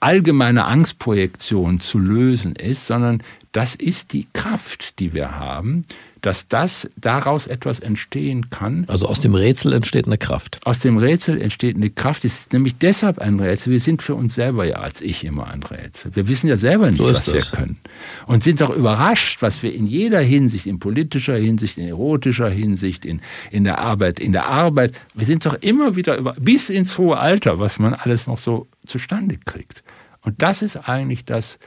allgemeiner 0.01 0.67
Angstprojektion 0.67 1.81
zu 1.81 1.99
lösen 1.99 2.57
ist, 2.57 2.89
sondern 2.89 3.23
das 3.53 3.77
ist 3.77 4.13
die 4.13 4.27
Kraft, 4.33 4.99
die 4.99 5.15
wir 5.15 5.39
haben, 5.39 5.85
dass 6.25 6.49
das 6.49 6.91
daraus 6.97 7.47
etwas 7.47 7.81
entstehen 7.81 8.49
kann. 8.49 8.85
Also 8.89 9.07
aus 9.07 9.21
dem 9.21 9.35
Rätsel 9.35 9.75
entsteht 9.75 10.07
eine 10.07 10.17
Kraft. 10.17 10.59
Aus 10.65 10.79
dem 10.79 10.97
Rätsel 10.97 11.41
entsteht 11.41 11.77
eine 11.77 11.91
Kraft. 11.91 12.25
Es 12.25 12.41
ist 12.41 12.53
nämlich 12.55 12.79
deshalb 12.79 13.19
ein 13.19 13.39
Rätsel. 13.39 13.73
Wir 13.73 13.81
sind 13.81 14.01
für 14.01 14.15
uns 14.15 14.35
selber 14.35 14.65
ja 14.65 14.77
als 14.77 15.03
ich 15.03 15.23
immer 15.25 15.49
ein 15.49 15.63
Rätsel. 15.63 16.17
Wir 16.17 16.27
wissen 16.27 16.49
ja 16.49 16.57
selber 16.57 16.87
nicht, 16.87 16.97
so 16.97 17.05
was 17.05 17.27
das. 17.27 17.35
wir 17.35 17.59
können. 17.59 17.79
Und 18.27 18.43
sind 18.43 18.63
auch 18.63 18.75
überrascht, 18.75 19.43
was 19.43 19.63
wir 19.63 19.75
in 19.75 19.87
jeder 19.87 20.21
Hinsicht, 20.21 20.67
in 20.67 20.79
politischer 20.79 21.37
Hinsicht, 21.37 21.77
in 21.77 21.89
erotischer 21.89 22.49
Hinsicht, 22.49 23.05
in, 23.05 23.21
in 23.51 23.65
der 23.65 23.79
Arbeit, 23.79 24.19
in 24.19 24.33
der 24.33 24.47
Arbeit, 24.47 24.95
wir 25.13 25.27
sind 25.27 25.45
doch 25.45 25.55
immer 25.61 25.95
wieder 25.95 26.17
über, 26.17 26.35
bis 26.39 26.71
ins 26.71 26.97
hohe 26.97 27.19
Alter, 27.19 27.59
was 27.59 27.79
man 27.79 27.93
alles 27.93 28.27
noch 28.27 28.39
so 28.39 28.67
zustande 28.87 29.37
kriegt. 29.45 29.83
Und 30.23 30.41
das 30.41 30.63
ist 30.63 30.89
eigentlich 30.89 31.27
das, 31.27 31.59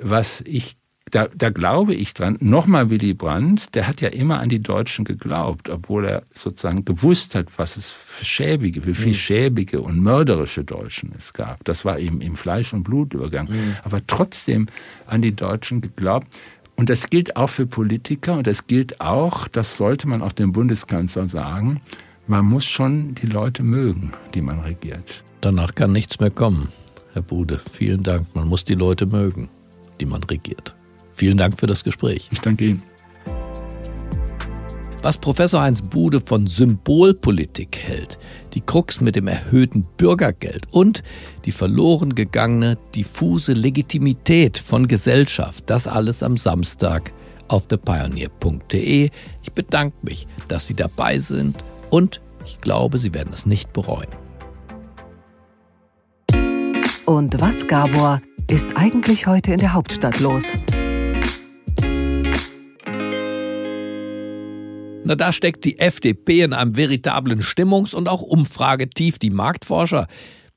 was 0.00 0.42
ich 0.46 0.76
da, 1.10 1.28
da 1.34 1.50
glaube 1.50 1.94
ich 1.94 2.14
dran. 2.14 2.36
Nochmal 2.40 2.90
Willy 2.90 3.14
Brandt, 3.14 3.74
der 3.74 3.86
hat 3.86 4.00
ja 4.00 4.08
immer 4.08 4.40
an 4.40 4.48
die 4.48 4.60
Deutschen 4.60 5.04
geglaubt, 5.04 5.68
obwohl 5.68 6.06
er 6.06 6.22
sozusagen 6.32 6.84
gewusst 6.84 7.34
hat, 7.34 7.46
was 7.56 7.76
es 7.76 7.90
für 7.90 8.24
schäbige, 8.24 8.86
wie 8.86 8.94
viel 8.94 9.08
mhm. 9.08 9.14
schäbige 9.14 9.80
und 9.80 10.00
mörderische 10.00 10.64
Deutschen 10.64 11.12
es 11.16 11.32
gab. 11.32 11.62
Das 11.64 11.84
war 11.84 11.98
eben 11.98 12.20
im 12.20 12.36
Fleisch- 12.36 12.72
und 12.72 12.84
Blutübergang. 12.84 13.48
Mhm. 13.48 13.76
Aber 13.84 14.04
trotzdem 14.06 14.66
an 15.06 15.22
die 15.22 15.36
Deutschen 15.36 15.80
geglaubt. 15.80 16.26
Und 16.76 16.90
das 16.90 17.08
gilt 17.08 17.36
auch 17.36 17.50
für 17.50 17.66
Politiker 17.66 18.36
und 18.36 18.46
das 18.48 18.66
gilt 18.66 19.00
auch, 19.00 19.46
das 19.46 19.76
sollte 19.76 20.08
man 20.08 20.22
auch 20.22 20.32
dem 20.32 20.50
Bundeskanzler 20.50 21.28
sagen, 21.28 21.80
man 22.26 22.44
muss 22.44 22.64
schon 22.64 23.14
die 23.14 23.26
Leute 23.26 23.62
mögen, 23.62 24.10
die 24.34 24.40
man 24.40 24.58
regiert. 24.60 25.22
Danach 25.40 25.74
kann 25.74 25.92
nichts 25.92 26.18
mehr 26.18 26.30
kommen, 26.30 26.68
Herr 27.12 27.22
Bude. 27.22 27.60
Vielen 27.70 28.02
Dank. 28.02 28.34
Man 28.34 28.48
muss 28.48 28.64
die 28.64 28.74
Leute 28.74 29.06
mögen, 29.06 29.50
die 30.00 30.06
man 30.06 30.22
regiert. 30.24 30.74
Vielen 31.14 31.36
Dank 31.36 31.58
für 31.58 31.66
das 31.66 31.84
Gespräch. 31.84 32.28
Ich 32.32 32.40
danke 32.40 32.64
Ihnen. 32.66 32.82
Was 35.04 35.18
Professor 35.18 35.60
Heinz 35.60 35.82
Bude 35.82 36.18
von 36.18 36.46
Symbolpolitik 36.46 37.76
hält, 37.78 38.18
die 38.54 38.62
Krux 38.62 39.02
mit 39.02 39.16
dem 39.16 39.28
erhöhten 39.28 39.86
Bürgergeld 39.98 40.66
und 40.70 41.02
die 41.44 41.52
verloren 41.52 42.14
gegangene 42.14 42.78
diffuse 42.94 43.52
Legitimität 43.52 44.56
von 44.56 44.88
Gesellschaft, 44.88 45.64
das 45.66 45.86
alles 45.86 46.22
am 46.22 46.38
Samstag 46.38 47.12
auf 47.48 47.66
thepioneer.de. 47.66 49.10
Ich 49.42 49.52
bedanke 49.52 49.96
mich, 50.02 50.26
dass 50.48 50.66
Sie 50.66 50.74
dabei 50.74 51.18
sind 51.18 51.56
und 51.90 52.22
ich 52.46 52.62
glaube, 52.62 52.96
Sie 52.96 53.12
werden 53.12 53.32
es 53.34 53.44
nicht 53.44 53.74
bereuen. 53.74 54.08
Und 57.04 57.38
was, 57.42 57.66
Gabor, 57.66 58.22
ist 58.48 58.78
eigentlich 58.78 59.26
heute 59.26 59.52
in 59.52 59.58
der 59.58 59.74
Hauptstadt 59.74 60.20
los? 60.20 60.56
Na, 65.06 65.14
da 65.16 65.32
steckt 65.32 65.66
die 65.66 65.78
FDP 65.78 66.42
in 66.42 66.54
einem 66.54 66.76
veritablen 66.76 67.42
Stimmungs- 67.42 67.94
und 67.94 68.08
auch 68.08 68.22
Umfragetief. 68.22 69.18
Die 69.18 69.28
Marktforscher 69.28 70.06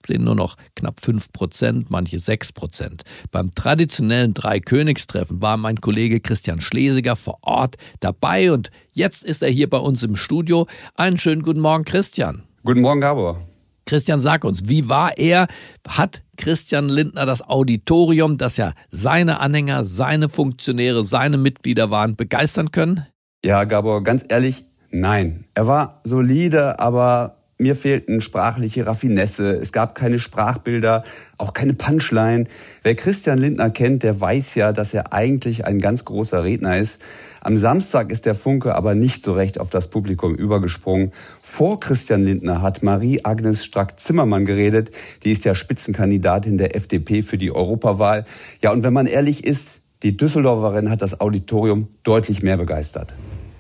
sehen 0.06 0.24
nur 0.24 0.36
noch 0.36 0.56
knapp 0.74 1.02
5 1.02 1.34
Prozent, 1.34 1.92
manche 1.92 2.18
6 2.18 2.54
Prozent. 2.54 3.04
Beim 3.32 3.54
traditionellen 3.54 4.34
Dreikönigstreffen 4.34 5.42
war 5.42 5.58
mein 5.58 5.82
Kollege 5.82 6.22
Christian 6.22 6.62
Schlesiger 6.62 7.18
vor 7.18 7.40
Ort 7.42 7.76
dabei 8.00 8.54
und 8.54 8.70
jetzt 8.94 9.26
ist 9.26 9.44
er 9.44 9.50
hier 9.50 9.70
bei 9.70 9.80
uns 9.80 10.04
im 10.04 10.16
Studio. 10.16 10.66
Einen 10.96 11.18
schönen 11.18 11.42
guten 11.42 11.60
Morgen, 11.60 11.84
Christian. 11.84 12.44
Guten 12.64 12.80
Morgen, 12.80 13.02
Gabor. 13.02 13.42
Christian, 13.86 14.22
sag 14.22 14.46
uns, 14.46 14.70
wie 14.70 14.88
war 14.88 15.18
er? 15.18 15.48
Hat 15.86 16.24
Christian 16.38 16.88
Lindner 16.88 17.26
das 17.26 17.42
Auditorium, 17.42 18.38
das 18.38 18.56
ja 18.56 18.74
seine 18.92 19.42
Anhänger, 19.42 19.84
seine 19.84 20.30
Funktionäre, 20.30 21.06
seine 21.06 21.38
Mitglieder 21.38 21.92
waren, 21.92 22.16
begeistern 22.16 22.72
können? 22.72 23.06
Ja, 23.43 23.63
Gabor, 23.65 24.04
ganz 24.04 24.26
ehrlich, 24.28 24.65
nein. 24.89 25.45
Er 25.54 25.67
war 25.67 26.02
solide, 26.04 26.80
aber 26.80 27.38
mir 27.60 27.76
fehlten 27.76 28.21
sprachliche 28.21 28.86
Raffinesse. 28.86 29.52
Es 29.52 29.71
gab 29.71 29.95
keine 29.95 30.19
Sprachbilder, 30.19 31.04
auch 31.38 31.54
keine 31.54 31.73
Punchline. 31.73 32.45
Wer 32.84 32.95
Christian 32.95 33.39
Lindner 33.39 33.69
kennt, 33.69 34.04
der 34.04 34.19
weiß 34.19 34.56
ja, 34.56 34.71
dass 34.71 34.93
er 34.93 35.13
eigentlich 35.13 35.65
ein 35.65 35.80
ganz 35.80 36.06
großer 36.06 36.43
Redner 36.43 36.78
ist. 36.78 37.04
Am 37.41 37.58
Samstag 37.58 38.12
ist 38.12 38.26
der 38.26 38.36
Funke 38.36 38.76
aber 38.76 38.93
nicht 38.93 39.23
so 39.23 39.34
recht 39.34 39.60
auf 39.60 39.69
das 39.69 39.89
Publikum 39.89 40.36
übergesprungen. 40.36 41.12
Vor 41.41 41.80
Christian 41.80 42.23
Lindner 42.23 42.62
hat 42.62 42.84
Marie-Agnes 42.84 43.65
Strack-Zimmermann 43.65 44.45
geredet. 44.45 44.91
Die 45.23 45.32
ist 45.32 45.45
ja 45.45 45.56
Spitzenkandidatin 45.56 46.58
der 46.58 46.76
FDP 46.76 47.23
für 47.23 47.38
die 47.38 47.52
Europawahl. 47.52 48.26
Ja, 48.62 48.71
und 48.71 48.84
wenn 48.84 48.93
man 48.93 49.06
ehrlich 49.06 49.45
ist, 49.45 49.82
die 50.04 50.16
Düsseldorferin 50.16 50.90
hat 50.90 51.02
das 51.02 51.20
Auditorium 51.20 51.88
deutlich 52.04 52.44
mehr 52.44 52.58
begeistert. 52.58 53.14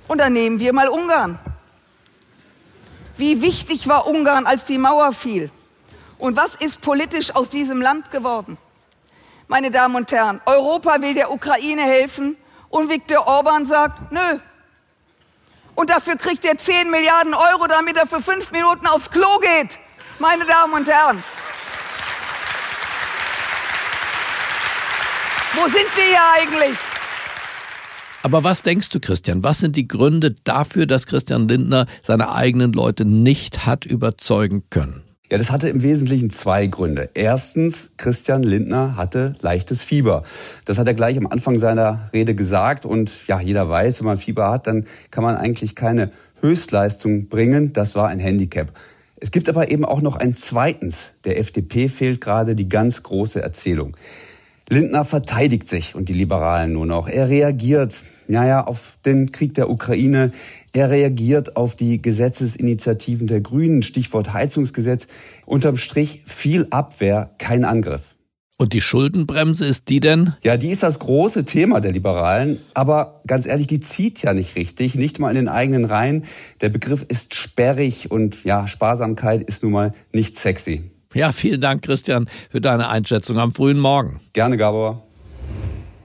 Und 0.07 0.19
dann 0.19 0.33
nehmen 0.33 0.59
wir 0.59 0.73
mal 0.73 0.87
Ungarn. 0.89 1.39
Wie 3.17 3.41
wichtig 3.41 3.87
war 3.87 4.07
Ungarn, 4.07 4.45
als 4.45 4.65
die 4.65 4.77
Mauer 4.77 5.11
fiel? 5.11 5.49
Und 6.19 6.37
was 6.37 6.55
ist 6.55 6.81
politisch 6.81 7.35
aus 7.35 7.49
diesem 7.49 7.81
Land 7.81 8.11
geworden? 8.11 8.57
Meine 9.47 9.71
Damen 9.71 9.95
und 9.95 10.11
Herren, 10.11 10.41
Europa 10.45 11.01
will 11.01 11.13
der 11.13 11.31
Ukraine 11.31 11.81
helfen 11.81 12.35
und 12.69 12.89
Viktor 12.89 13.25
Orban 13.25 13.65
sagt, 13.65 14.11
nö. 14.11 14.39
Und 15.75 15.89
dafür 15.89 16.15
kriegt 16.15 16.43
er 16.43 16.57
10 16.57 16.89
Milliarden 16.89 17.33
Euro, 17.33 17.67
damit 17.67 17.97
er 17.97 18.07
für 18.07 18.21
fünf 18.21 18.51
Minuten 18.51 18.87
aufs 18.87 19.09
Klo 19.09 19.39
geht. 19.39 19.79
Meine 20.19 20.45
Damen 20.45 20.73
und 20.73 20.87
Herren. 20.87 21.23
Wo 25.59 25.63
sind 25.63 25.87
wir 25.95 26.03
hier 26.03 26.19
eigentlich? 26.35 26.77
Aber 28.21 28.43
was 28.43 28.61
denkst 28.61 28.89
du, 28.89 28.99
Christian? 28.99 29.43
Was 29.43 29.57
sind 29.57 29.75
die 29.75 29.87
Gründe 29.87 30.35
dafür, 30.43 30.85
dass 30.85 31.07
Christian 31.07 31.47
Lindner 31.47 31.87
seine 32.03 32.31
eigenen 32.31 32.73
Leute 32.73 33.05
nicht 33.05 33.65
hat 33.65 33.83
überzeugen 33.83 34.65
können? 34.69 35.01
Ja, 35.31 35.39
das 35.39 35.49
hatte 35.49 35.67
im 35.69 35.81
Wesentlichen 35.81 36.29
zwei 36.29 36.67
Gründe. 36.67 37.09
Erstens, 37.15 37.93
Christian 37.97 38.43
Lindner 38.43 38.97
hatte 38.97 39.33
leichtes 39.41 39.81
Fieber. 39.81 40.21
Das 40.65 40.77
hat 40.77 40.85
er 40.85 40.93
gleich 40.93 41.17
am 41.17 41.25
Anfang 41.25 41.57
seiner 41.57 42.07
Rede 42.13 42.35
gesagt. 42.35 42.85
Und 42.85 43.25
ja, 43.25 43.41
jeder 43.41 43.67
weiß, 43.67 44.01
wenn 44.01 44.07
man 44.07 44.17
Fieber 44.17 44.51
hat, 44.51 44.67
dann 44.67 44.85
kann 45.09 45.23
man 45.23 45.35
eigentlich 45.35 45.73
keine 45.73 46.11
Höchstleistung 46.39 47.29
bringen. 47.29 47.73
Das 47.73 47.95
war 47.95 48.09
ein 48.09 48.19
Handicap. 48.19 48.71
Es 49.19 49.31
gibt 49.31 49.49
aber 49.49 49.71
eben 49.71 49.85
auch 49.85 50.01
noch 50.01 50.17
ein 50.17 50.35
zweitens. 50.35 51.15
Der 51.23 51.39
FDP 51.39 51.89
fehlt 51.89 52.21
gerade 52.21 52.53
die 52.53 52.69
ganz 52.69 53.01
große 53.01 53.41
Erzählung. 53.41 53.97
Lindner 54.69 55.05
verteidigt 55.05 55.69
sich 55.69 55.95
und 55.95 56.09
die 56.09 56.13
Liberalen 56.13 56.73
nur 56.73 56.85
noch. 56.85 57.07
Er 57.07 57.29
reagiert, 57.29 58.01
naja, 58.27 58.65
auf 58.65 58.97
den 59.05 59.31
Krieg 59.31 59.53
der 59.53 59.69
Ukraine. 59.69 60.31
Er 60.73 60.89
reagiert 60.89 61.55
auf 61.55 61.75
die 61.75 62.01
Gesetzesinitiativen 62.01 63.27
der 63.27 63.39
Grünen, 63.39 63.81
Stichwort 63.81 64.33
Heizungsgesetz. 64.33 65.07
Unterm 65.45 65.77
Strich 65.77 66.23
viel 66.25 66.67
Abwehr, 66.69 67.31
kein 67.37 67.63
Angriff. 67.63 68.17
Und 68.59 68.73
die 68.73 68.81
Schuldenbremse 68.81 69.65
ist 69.67 69.87
die 69.87 69.99
denn? 69.99 70.33
Ja, 70.43 70.57
die 70.57 70.69
ist 70.69 70.81
das 70.81 70.97
große 70.97 71.45
Thema 71.45 71.79
der 71.79 71.91
Liberalen. 71.91 72.59
Aber 72.73 73.21
ganz 73.27 73.45
ehrlich, 73.45 73.67
die 73.67 73.79
zieht 73.79 74.21
ja 74.23 74.33
nicht 74.33 74.55
richtig, 74.55 74.95
nicht 74.95 75.19
mal 75.19 75.29
in 75.29 75.35
den 75.35 75.47
eigenen 75.47 75.85
Reihen. 75.85 76.25
Der 76.59 76.69
Begriff 76.69 77.05
ist 77.07 77.35
sperrig 77.35 78.09
und 78.09 78.43
ja, 78.43 78.67
Sparsamkeit 78.67 79.43
ist 79.43 79.61
nun 79.61 79.71
mal 79.71 79.93
nicht 80.11 80.37
sexy. 80.37 80.89
Ja, 81.13 81.31
vielen 81.31 81.61
Dank, 81.61 81.83
Christian, 81.83 82.29
für 82.49 82.61
deine 82.61 82.89
Einschätzung 82.89 83.39
am 83.39 83.51
frühen 83.51 83.79
Morgen. 83.79 84.19
Gerne, 84.33 84.57
Gabor. 84.57 85.07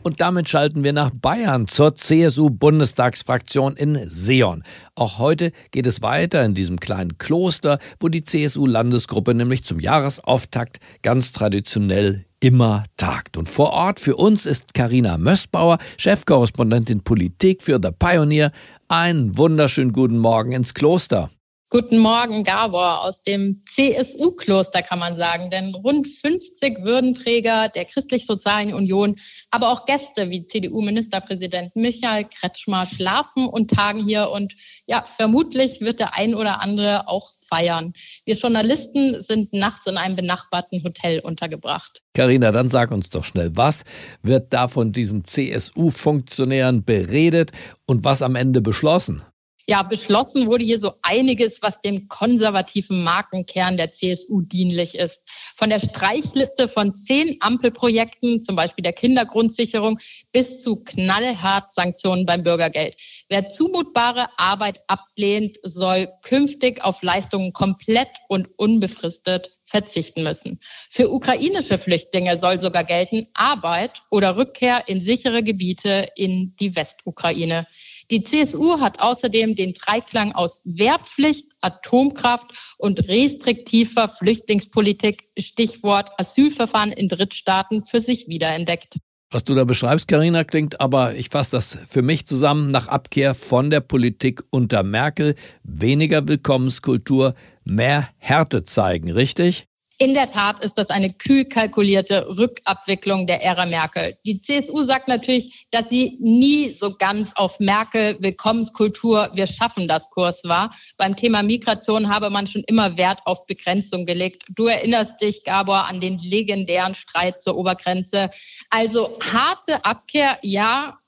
Und 0.03 0.21
damit 0.21 0.49
schalten 0.49 0.83
wir 0.83 0.93
nach 0.93 1.11
Bayern 1.11 1.69
zur 1.69 1.95
CSU-Bundestagsfraktion 1.95 3.77
in 3.77 4.01
Seon. 4.09 4.65
Auch 4.97 5.19
heute 5.19 5.53
geht 5.71 5.87
es 5.87 6.03
weiter 6.03 6.45
in 6.45 6.55
diesem 6.55 6.81
kleinen 6.81 7.19
Kloster, 7.19 7.79
wo 8.01 8.09
die 8.09 8.25
CSU-Landesgruppe 8.25 9.35
nämlich 9.35 9.65
zum 9.65 9.79
Jahresauftakt 9.79 10.79
ganz 11.03 11.31
traditionell 11.31 12.25
immer 12.41 12.83
tagt. 12.97 13.37
Und 13.37 13.49
vor 13.49 13.71
Ort 13.71 14.01
für 14.01 14.17
uns 14.17 14.45
ist 14.45 14.75
Karina 14.75 15.19
Mössbauer, 15.19 15.79
Chefkorrespondentin 15.99 17.05
Politik 17.05 17.63
für 17.63 17.79
The 17.81 17.91
Pioneer. 17.97 18.51
Einen 18.89 19.39
wunderschönen 19.39 19.93
guten 19.93 20.19
Morgen 20.19 20.51
ins 20.51 20.75
Kloster. 20.75 21.31
Guten 21.73 22.01
Morgen, 22.01 22.45
Gabor, 22.45 23.03
aus 23.03 23.23
dem 23.23 23.63
CSU-Kloster 23.67 24.83
kann 24.83 24.99
man 24.99 25.17
sagen, 25.17 25.49
denn 25.49 25.75
rund 25.75 26.07
50 26.07 26.85
Würdenträger 26.85 27.71
der 27.71 27.87
Christlich-Sozialen 27.87 28.75
Union, 28.75 29.15
aber 29.51 29.71
auch 29.71 29.87
Gäste 29.87 30.29
wie 30.29 30.45
CDU-Ministerpräsident 30.45 31.75
Michael 31.75 32.25
Kretschmer 32.25 32.85
schlafen 32.85 33.47
und 33.47 33.71
tagen 33.71 34.05
hier 34.05 34.29
und 34.29 34.53
ja, 34.87 35.03
vermutlich 35.17 35.81
wird 35.81 36.01
der 36.01 36.15
ein 36.15 36.35
oder 36.35 36.61
andere 36.61 37.09
auch 37.09 37.31
feiern. 37.49 37.95
Wir 38.27 38.37
Journalisten 38.37 39.25
sind 39.25 39.55
nachts 39.55 39.87
in 39.87 39.97
einem 39.97 40.17
benachbarten 40.17 40.85
Hotel 40.85 41.21
untergebracht. 41.21 42.03
Carina, 42.13 42.53
dann 42.53 42.69
sag 42.69 42.91
uns 42.91 43.09
doch 43.09 43.25
schnell, 43.25 43.51
was 43.55 43.85
wird 44.23 44.53
da 44.53 44.69
von 44.69 44.93
diesen 44.93 45.25
CSU-Funktionären 45.25 46.85
beredet 46.85 47.51
und 47.87 48.05
was 48.05 48.21
am 48.21 48.37
Ende 48.37 48.61
beschlossen? 48.61 49.23
Ja, 49.69 49.83
beschlossen 49.83 50.47
wurde 50.47 50.65
hier 50.65 50.79
so 50.79 50.93
einiges, 51.03 51.63
was 51.63 51.81
dem 51.81 52.09
konservativen 52.09 53.05
Markenkern 53.05 53.77
der 53.77 53.93
CSU 53.93 54.43
dienlich 54.43 54.97
ist. 54.97 55.21
Von 55.57 55.71
der 55.71 55.81
Streichliste 55.81 56.69
von 56.69 56.97
zehn 56.97 57.37
Ampelprojekten, 57.41 58.43
zum 58.43 58.57
Beispiel 58.57 58.83
der 58.83 58.93
Kindergrundsicherung, 58.93 59.99
bis 60.33 60.63
zu 60.63 60.77
knallhart 60.77 61.73
Sanktionen 61.73 62.27
beim 62.27 62.43
Bürgergeld. 62.43 62.97
Wer 63.29 63.51
zumutbare 63.51 64.27
Arbeit 64.37 64.81
ablehnt, 64.89 65.59
soll 65.63 66.09
künftig 66.23 66.85
auf 66.85 67.03
Leistungen 67.03 67.53
komplett 67.53 68.11
und 68.29 68.49
unbefristet 68.59 69.51
verzichten 69.73 70.23
müssen. 70.23 70.59
Für 70.91 71.11
ukrainische 71.11 71.79
Flüchtlinge 71.79 72.39
soll 72.39 72.59
sogar 72.59 72.85
gelten 72.85 73.27
Arbeit 73.33 74.03
oder 74.11 74.37
Rückkehr 74.37 74.85
in 74.87 75.03
sichere 75.03 75.43
Gebiete 75.43 76.09
in 76.15 76.55
die 76.57 76.77
Westukraine. 76.77 77.67
Die 78.11 78.23
CSU 78.23 78.81
hat 78.81 79.01
außerdem 79.01 79.55
den 79.55 79.75
Dreiklang 79.75 80.33
aus 80.33 80.63
Wehrpflicht, 80.65 81.53
Atomkraft 81.63 82.75
und 82.79 83.09
restriktiver 83.09 84.09
Flüchtlingspolitik, 84.09 85.29
Stichwort 85.39 86.11
Asylverfahren 86.19 86.93
in 86.93 87.09
Drittstaaten, 87.09 87.85
für 87.85 88.01
sich 88.01 88.29
wiederentdeckt. 88.29 88.97
Was 89.31 89.45
du 89.45 89.55
da 89.55 89.65
beschreibst, 89.65 90.09
Karina, 90.09 90.45
klingt 90.45 90.79
aber, 90.81 91.15
ich 91.17 91.31
fasse 91.31 91.53
das 91.53 91.79
für 91.87 92.03
mich 92.03 92.27
zusammen, 92.27 92.71
nach 92.71 92.89
Abkehr 92.89 93.35
von 93.35 93.71
der 93.71 93.81
Politik 93.81 94.43
unter 94.51 94.83
Merkel, 94.83 95.37
weniger 95.63 96.29
Willkommenskultur, 96.29 97.35
mehr 97.65 98.11
Härte 98.19 98.65
zeigen, 98.65 99.11
richtig? 99.11 99.69
In 100.03 100.15
der 100.15 100.29
Tat 100.29 100.65
ist 100.65 100.79
das 100.79 100.91
eine 100.91 101.13
kühl 101.13 101.45
kalkulierte 101.45 102.27
Rückabwicklung 102.37 103.25
der 103.29 103.41
Ära 103.41 103.67
Merkel. 103.67 104.19
Die 104.27 104.41
CSU 104.41 104.83
sagt 104.83 105.07
natürlich, 105.07 105.69
dass 105.71 105.91
sie 105.91 106.19
nie 106.21 106.73
so 106.73 106.97
ganz 106.97 107.31
auf 107.37 107.61
Merkel 107.61 108.17
Willkommenskultur, 108.19 109.31
wir 109.33 109.47
schaffen 109.47 109.87
das 109.87 110.11
Kurs 110.11 110.43
war. 110.43 110.75
Beim 110.99 111.15
Thema 111.15 111.45
Migration 111.45 112.13
habe 112.13 112.31
man 112.31 112.49
schon 112.49 112.65
immer 112.67 112.97
Wert 112.97 113.21
auf 113.27 113.47
Begrenzung 113.47 114.05
gelegt. 114.05 114.43
Du 114.49 114.67
erinnerst 114.67 115.23
dich, 115.23 115.45
Gabor, 115.45 115.87
an 115.87 116.01
den 116.01 116.19
legendären 116.19 116.97
Streit 116.97 117.41
zur 117.41 117.57
Obergrenze. 117.57 118.29
Also 118.71 119.17
harte 119.33 119.85
Abkehr, 119.85 120.37
ja, 120.43 120.99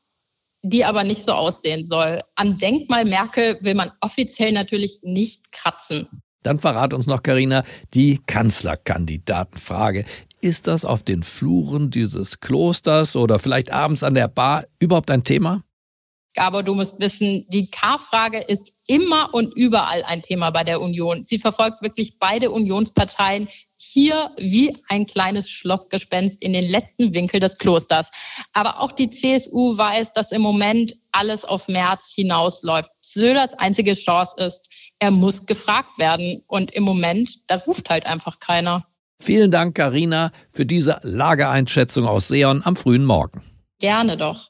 die 0.62 0.84
aber 0.84 1.02
nicht 1.02 1.24
so 1.24 1.32
aussehen 1.32 1.84
soll. 1.84 2.20
Am 2.36 2.56
Denkmal 2.58 3.06
Merkel 3.06 3.58
will 3.60 3.74
man 3.74 3.90
offiziell 4.02 4.52
natürlich 4.52 5.00
nicht 5.02 5.50
kratzen. 5.50 6.06
Dann 6.44 6.58
verrat 6.58 6.94
uns 6.94 7.06
noch, 7.06 7.22
Karina, 7.22 7.64
die 7.94 8.20
Kanzlerkandidatenfrage. 8.26 10.04
Ist 10.40 10.66
das 10.66 10.84
auf 10.84 11.02
den 11.02 11.22
Fluren 11.22 11.90
dieses 11.90 12.38
Klosters 12.38 13.16
oder 13.16 13.38
vielleicht 13.38 13.72
abends 13.72 14.02
an 14.02 14.14
der 14.14 14.28
Bar 14.28 14.66
überhaupt 14.78 15.10
ein 15.10 15.24
Thema? 15.24 15.64
Aber 16.36 16.62
du 16.62 16.74
musst 16.74 17.00
wissen, 17.00 17.46
die 17.48 17.70
K-Frage 17.70 18.38
ist 18.38 18.72
immer 18.86 19.32
und 19.32 19.54
überall 19.56 20.02
ein 20.04 20.20
Thema 20.20 20.50
bei 20.50 20.64
der 20.64 20.80
Union. 20.80 21.24
Sie 21.24 21.38
verfolgt 21.38 21.80
wirklich 21.80 22.18
beide 22.18 22.50
Unionsparteien 22.50 23.48
hier 23.76 24.30
wie 24.38 24.76
ein 24.88 25.06
kleines 25.06 25.48
Schlossgespenst 25.48 26.42
in 26.42 26.52
den 26.52 26.68
letzten 26.68 27.14
Winkel 27.14 27.40
des 27.40 27.56
Klosters. 27.58 28.10
Aber 28.52 28.80
auch 28.80 28.92
die 28.92 29.08
CSU 29.10 29.78
weiß, 29.78 30.12
dass 30.12 30.32
im 30.32 30.42
Moment 30.42 30.94
alles 31.12 31.44
auf 31.44 31.68
März 31.68 32.12
hinausläuft. 32.14 32.90
Söders 33.00 33.54
einzige 33.54 33.94
Chance 33.94 34.34
ist, 34.38 34.68
er 35.04 35.10
muss 35.10 35.44
gefragt 35.44 35.98
werden. 35.98 36.42
Und 36.46 36.72
im 36.72 36.82
Moment, 36.82 37.30
da 37.46 37.56
ruft 37.56 37.90
halt 37.90 38.06
einfach 38.06 38.40
keiner. 38.40 38.86
Vielen 39.20 39.50
Dank, 39.50 39.74
Karina, 39.74 40.32
für 40.48 40.64
diese 40.64 40.98
Lageeinschätzung 41.02 42.06
aus 42.06 42.28
Seon 42.28 42.62
am 42.64 42.74
frühen 42.74 43.04
Morgen. 43.04 43.42
Gerne 43.78 44.16
doch. 44.16 44.48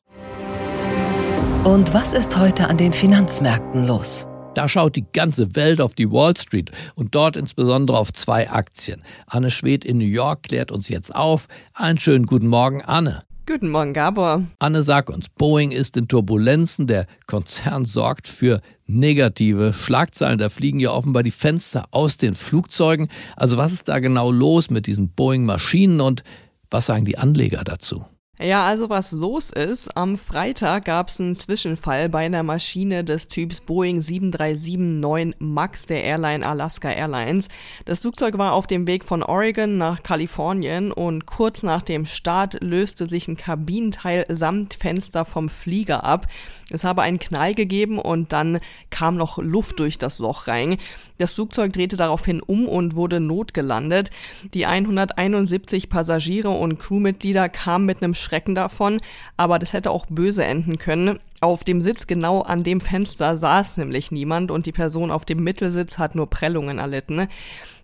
Und 1.64 1.92
was 1.92 2.12
ist 2.12 2.36
heute 2.36 2.68
an 2.68 2.76
den 2.76 2.92
Finanzmärkten 2.92 3.86
los? 3.86 4.26
Da 4.54 4.68
schaut 4.68 4.94
die 4.94 5.06
ganze 5.12 5.56
Welt 5.56 5.80
auf 5.80 5.96
die 5.96 6.10
Wall 6.10 6.36
Street 6.36 6.70
und 6.94 7.16
dort 7.16 7.36
insbesondere 7.36 7.98
auf 7.98 8.12
zwei 8.12 8.48
Aktien. 8.48 9.02
Anne 9.26 9.50
Schwed 9.50 9.84
in 9.84 9.98
New 9.98 10.04
York 10.04 10.44
klärt 10.44 10.70
uns 10.70 10.88
jetzt 10.88 11.12
auf. 11.12 11.48
Einen 11.72 11.98
schönen 11.98 12.26
guten 12.26 12.46
Morgen, 12.46 12.80
Anne. 12.82 13.24
Guten 13.46 13.68
Morgen, 13.68 13.92
Gabor. 13.92 14.44
Anne, 14.58 14.82
sag 14.82 15.10
uns, 15.10 15.28
Boeing 15.28 15.70
ist 15.70 15.98
in 15.98 16.08
Turbulenzen. 16.08 16.86
Der 16.86 17.06
Konzern 17.26 17.84
sorgt 17.84 18.26
für 18.26 18.62
negative 18.86 19.74
Schlagzeilen. 19.74 20.38
Da 20.38 20.48
fliegen 20.48 20.80
ja 20.80 20.92
offenbar 20.92 21.22
die 21.22 21.30
Fenster 21.30 21.84
aus 21.90 22.16
den 22.16 22.34
Flugzeugen. 22.34 23.10
Also 23.36 23.58
was 23.58 23.74
ist 23.74 23.88
da 23.88 23.98
genau 23.98 24.30
los 24.30 24.70
mit 24.70 24.86
diesen 24.86 25.10
Boeing-Maschinen 25.10 26.00
und 26.00 26.22
was 26.70 26.86
sagen 26.86 27.04
die 27.04 27.18
Anleger 27.18 27.64
dazu? 27.64 28.06
Ja, 28.40 28.64
also 28.64 28.90
was 28.90 29.12
los 29.12 29.50
ist, 29.50 29.96
am 29.96 30.16
Freitag 30.16 30.86
gab 30.86 31.08
es 31.08 31.20
einen 31.20 31.36
Zwischenfall 31.36 32.08
bei 32.08 32.26
einer 32.26 32.42
Maschine 32.42 33.04
des 33.04 33.28
Typs 33.28 33.60
Boeing 33.60 34.00
737-9 34.00 35.34
MAX 35.38 35.86
der 35.86 36.02
Airline 36.02 36.44
Alaska 36.44 36.90
Airlines. 36.90 37.46
Das 37.84 38.00
Flugzeug 38.00 38.36
war 38.36 38.54
auf 38.54 38.66
dem 38.66 38.88
Weg 38.88 39.04
von 39.04 39.22
Oregon 39.22 39.78
nach 39.78 40.02
Kalifornien 40.02 40.90
und 40.90 41.26
kurz 41.26 41.62
nach 41.62 41.82
dem 41.82 42.06
Start 42.06 42.60
löste 42.60 43.08
sich 43.08 43.28
ein 43.28 43.36
Kabinenteil 43.36 44.26
samt 44.28 44.74
Fenster 44.74 45.24
vom 45.24 45.48
Flieger 45.48 46.02
ab. 46.02 46.26
Es 46.70 46.82
habe 46.82 47.02
einen 47.02 47.20
Knall 47.20 47.54
gegeben 47.54 48.00
und 48.00 48.32
dann 48.32 48.58
kam 48.90 49.16
noch 49.16 49.38
Luft 49.38 49.78
durch 49.78 49.96
das 49.96 50.18
Loch 50.18 50.48
rein. 50.48 50.78
Das 51.18 51.34
Flugzeug 51.34 51.72
drehte 51.72 51.96
daraufhin 51.96 52.40
um 52.40 52.66
und 52.66 52.96
wurde 52.96 53.20
notgelandet. 53.20 54.10
Die 54.54 54.66
171 54.66 55.88
Passagiere 55.88 56.50
und 56.50 56.80
Crewmitglieder 56.80 57.48
kamen 57.48 57.86
mit 57.86 58.02
einem 58.02 58.14
Schrecken 58.24 58.54
davon, 58.54 58.98
aber 59.36 59.58
das 59.58 59.72
hätte 59.72 59.90
auch 59.90 60.06
böse 60.06 60.44
enden 60.44 60.78
können. 60.78 61.20
Auf 61.40 61.62
dem 61.62 61.80
Sitz 61.80 62.06
genau 62.06 62.40
an 62.40 62.64
dem 62.64 62.80
Fenster 62.80 63.36
saß 63.36 63.76
nämlich 63.76 64.10
niemand 64.10 64.50
und 64.50 64.66
die 64.66 64.72
Person 64.72 65.10
auf 65.10 65.24
dem 65.24 65.44
Mittelsitz 65.44 65.98
hat 65.98 66.14
nur 66.14 66.28
Prellungen 66.28 66.78
erlitten. 66.78 67.28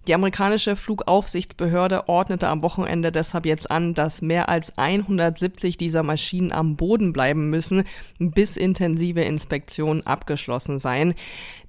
Die 0.09 0.15
amerikanische 0.15 0.77
Flugaufsichtsbehörde 0.77 2.09
ordnete 2.09 2.49
am 2.49 2.63
Wochenende 2.63 3.13
deshalb 3.13 3.45
jetzt 3.45 3.71
an, 3.71 3.93
dass 3.93 4.23
mehr 4.23 4.49
als 4.49 4.79
170 4.79 5.77
dieser 5.77 6.03
Maschinen 6.03 6.53
am 6.53 6.77
Boden 6.77 7.13
bleiben 7.13 7.51
müssen, 7.51 7.85
bis 8.19 8.57
intensive 8.57 9.21
Inspektionen 9.21 10.07
abgeschlossen 10.07 10.79
seien. 10.79 11.15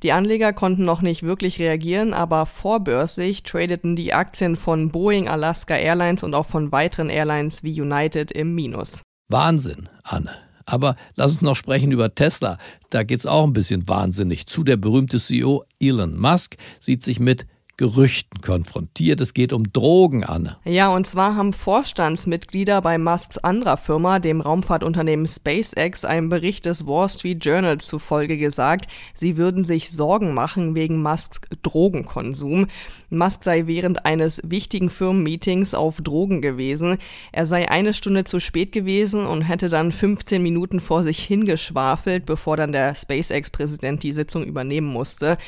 Die 0.02 0.14
Anleger 0.14 0.54
konnten 0.54 0.86
noch 0.86 1.02
nicht 1.02 1.24
wirklich 1.24 1.60
reagieren, 1.60 2.14
aber 2.14 2.46
vorbörslich 2.46 3.44
tradeten 3.44 3.98
die 3.98 4.14
Aktien 4.14 4.56
von 4.56 4.92
Boeing, 4.92 5.28
Alaska 5.28 5.76
Airlines 5.76 6.24
und 6.24 6.34
auch 6.34 6.46
von 6.46 6.72
weiteren 6.72 7.10
Airlines 7.10 7.64
wie 7.64 7.82
United 7.82 8.32
im 8.32 8.56
Minus. 8.56 9.02
Wahnsinn, 9.28 9.90
Anne. 10.04 10.32
Aber 10.66 10.96
lass 11.16 11.34
uns 11.34 11.42
noch 11.42 11.56
sprechen 11.56 11.92
über 11.92 12.16
Tesla. 12.16 12.58
Da 12.92 13.04
geht's 13.04 13.26
auch 13.26 13.44
ein 13.44 13.52
bisschen 13.52 13.90
wahnsinnig 13.90 14.48
zu. 14.48 14.64
Der 14.64 14.78
berühmte 14.78 15.20
CEO 15.20 15.66
Elon 15.82 16.18
Musk 16.18 16.56
sieht 16.80 17.04
sich 17.04 17.20
mit 17.20 17.46
Gerüchten 17.82 18.42
konfrontiert. 18.42 19.22
Es 19.22 19.34
geht 19.34 19.52
um 19.54 19.74
Drogen, 19.74 20.24
Anne. 20.24 20.58
Ja, 20.66 20.90
und 20.90 21.08
zwar 21.08 21.36
haben 21.36 21.52
Vorstandsmitglieder 21.52 22.80
bei 22.80 23.00
Musks 23.00 23.40
anderer 23.40 23.76
Firma, 23.76 24.20
dem 24.20 24.40
Raumfahrtunternehmen 24.40 25.26
SpaceX, 25.26 26.06
einem 26.06 26.30
Bericht 26.30 26.68
des 26.68 26.86
Wall 26.86 27.10
Street 27.10 27.44
Journal 27.44 27.80
zufolge 27.80 28.38
gesagt, 28.38 28.86
sie 29.16 29.36
würden 29.36 29.64
sich 29.64 29.90
Sorgen 29.90 30.36
machen 30.36 30.76
wegen 30.76 31.02
Musks 31.02 31.42
Drogenkonsum. 31.64 32.68
Musk 33.10 33.46
sei 33.46 33.66
während 33.66 34.06
eines 34.06 34.42
wichtigen 34.46 34.92
Firmenmeetings 34.92 35.74
auf 35.74 36.02
Drogen 36.02 36.42
gewesen. 36.42 37.00
Er 37.32 37.48
sei 37.48 37.68
eine 37.68 37.96
Stunde 37.96 38.26
zu 38.26 38.40
spät 38.40 38.72
gewesen 38.74 39.26
und 39.26 39.42
hätte 39.42 39.70
dann 39.70 39.92
15 39.92 40.44
Minuten 40.44 40.82
vor 40.82 41.02
sich 41.02 41.18
hingeschwafelt, 41.18 42.28
bevor 42.28 42.58
dann 42.58 42.74
der 42.74 42.94
SpaceX-Präsident 42.94 44.04
die 44.04 44.14
Sitzung 44.14 44.44
übernehmen 44.44 44.88
musste. 44.88 45.40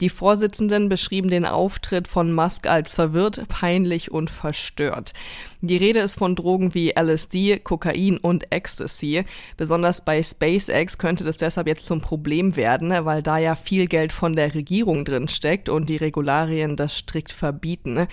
Die 0.00 0.10
Vorsitzenden 0.10 0.90
beschrieben 0.90 1.30
den 1.30 1.46
Auftritt 1.46 2.06
von 2.06 2.32
Musk 2.32 2.66
als 2.66 2.94
verwirrt, 2.94 3.48
peinlich 3.48 4.10
und 4.10 4.28
verstört. 4.28 5.14
Die 5.62 5.78
Rede 5.78 6.00
ist 6.00 6.18
von 6.18 6.36
Drogen 6.36 6.74
wie 6.74 6.92
LSD, 6.94 7.58
Kokain 7.60 8.18
und 8.18 8.52
Ecstasy. 8.52 9.24
Besonders 9.56 10.04
bei 10.04 10.22
SpaceX 10.22 10.98
könnte 10.98 11.24
das 11.24 11.38
deshalb 11.38 11.66
jetzt 11.66 11.86
zum 11.86 12.02
Problem 12.02 12.56
werden, 12.56 12.90
weil 13.06 13.22
da 13.22 13.38
ja 13.38 13.54
viel 13.54 13.86
Geld 13.86 14.12
von 14.12 14.34
der 14.34 14.54
Regierung 14.54 15.06
drin 15.06 15.28
steckt 15.28 15.70
und 15.70 15.88
die 15.88 15.96
Regularien 15.96 16.76
das 16.76 16.98
strikt 16.98 17.32
verbieten. 17.32 18.06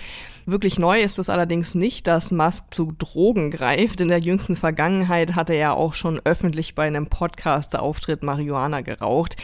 Wirklich 0.46 0.78
neu 0.78 1.02
ist 1.02 1.18
es 1.18 1.28
allerdings 1.28 1.74
nicht, 1.74 2.06
dass 2.06 2.32
Musk 2.32 2.72
zu 2.72 2.92
Drogen 2.98 3.50
greift. 3.50 4.00
In 4.00 4.08
der 4.08 4.20
jüngsten 4.20 4.56
Vergangenheit 4.56 5.34
hat 5.34 5.50
er 5.50 5.56
ja 5.56 5.72
auch 5.72 5.92
schon 5.92 6.20
öffentlich 6.24 6.74
bei 6.74 6.86
einem 6.86 7.08
Podcast-Auftritt 7.08 8.22
Marihuana 8.22 8.80
geraucht. 8.80 9.36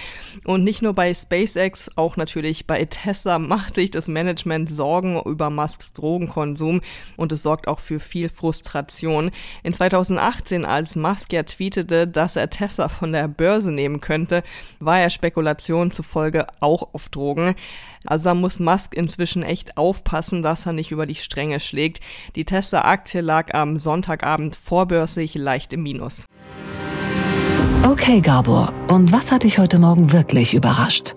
Und 0.44 0.64
nicht 0.64 0.80
nur 0.80 0.94
bei 0.94 1.12
SpaceX, 1.12 1.96
auch 1.96 2.16
natürlich 2.16 2.66
bei 2.66 2.84
Tesla 2.86 3.38
macht 3.50 3.74
sich 3.74 3.90
das 3.90 4.08
Management 4.08 4.70
Sorgen 4.70 5.20
über 5.20 5.50
Musks 5.50 5.92
Drogenkonsum 5.92 6.80
und 7.16 7.32
es 7.32 7.42
sorgt 7.42 7.68
auch 7.68 7.78
für 7.78 7.90
für 7.90 7.98
viel 7.98 8.28
Frustration. 8.28 9.32
In 9.64 9.74
2018, 9.74 10.64
als 10.64 10.94
Musk 10.94 11.32
ja 11.32 11.42
tweetete, 11.42 12.06
dass 12.06 12.36
er 12.36 12.48
Tesla 12.48 12.88
von 12.88 13.10
der 13.10 13.26
Börse 13.26 13.72
nehmen 13.72 14.00
könnte, 14.00 14.44
war 14.78 15.00
er 15.00 15.10
Spekulationen 15.10 15.90
zufolge 15.90 16.46
auch 16.60 16.94
auf 16.94 17.08
Drogen. 17.08 17.56
Also 18.06 18.24
da 18.24 18.34
muss 18.34 18.60
Musk 18.60 18.94
inzwischen 18.94 19.42
echt 19.42 19.76
aufpassen, 19.76 20.42
dass 20.42 20.66
er 20.66 20.72
nicht 20.72 20.90
über 20.90 21.06
die 21.06 21.14
Stränge 21.14 21.60
schlägt. 21.60 22.00
Die 22.34 22.44
Tesla-Aktie 22.44 23.20
lag 23.20 23.54
am 23.54 23.76
Sonntagabend 23.76 24.56
vorbörslich 24.56 25.34
leicht 25.34 25.72
im 25.72 25.82
Minus. 25.82 26.26
Okay, 27.86 28.20
Gabor, 28.20 28.72
und 28.88 29.12
was 29.12 29.32
hat 29.32 29.42
dich 29.42 29.58
heute 29.58 29.78
Morgen 29.78 30.12
wirklich 30.12 30.54
überrascht? 30.54 31.14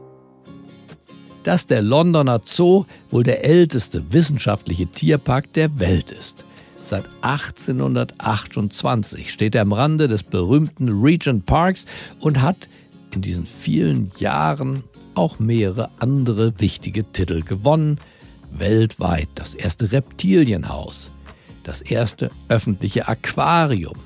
dass 1.44 1.68
der 1.68 1.82
Londoner 1.82 2.42
Zoo 2.44 2.86
wohl 3.10 3.24
der 3.24 3.46
älteste 3.46 4.12
wissenschaftliche 4.12 4.88
Tierpark 4.88 5.54
der 5.54 5.80
Welt 5.80 6.12
ist. 6.12 6.44
Seit 6.82 7.06
1828 7.22 9.32
steht 9.32 9.56
er 9.56 9.62
am 9.62 9.72
Rande 9.72 10.08
des 10.08 10.24
berühmten 10.24 11.02
Regent 11.02 11.46
Parks 11.46 11.86
und 12.20 12.42
hat 12.42 12.68
in 13.14 13.22
diesen 13.22 13.46
vielen 13.46 14.12
Jahren 14.18 14.84
auch 15.16 15.40
mehrere 15.40 15.90
andere 16.00 16.60
wichtige 16.60 17.04
Titel 17.12 17.42
gewonnen. 17.42 18.00
Weltweit 18.52 19.30
das 19.36 19.56
erste 19.56 19.92
Reptilienhaus, 19.92 21.12
das 21.64 21.82
erste 21.82 22.32
öffentliche 22.50 23.08
Aquarium, 23.08 23.98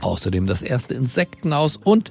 außerdem 0.00 0.46
das 0.46 0.62
erste 0.62 0.94
Insektenhaus 0.94 1.76
und 1.76 2.10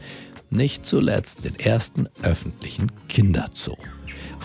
nicht 0.49 0.85
zuletzt 0.85 1.45
den 1.45 1.55
ersten 1.55 2.07
öffentlichen 2.21 2.91
Kinderzoo. 3.07 3.77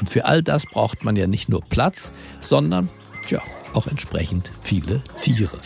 Und 0.01 0.09
für 0.09 0.25
all 0.25 0.43
das 0.43 0.65
braucht 0.67 1.05
man 1.05 1.17
ja 1.17 1.27
nicht 1.27 1.49
nur 1.49 1.63
Platz, 1.63 2.13
sondern, 2.41 2.89
tja, 3.27 3.41
auch 3.75 3.87
entsprechend 3.87 4.51
viele 4.63 5.03
Tiere. 5.21 5.61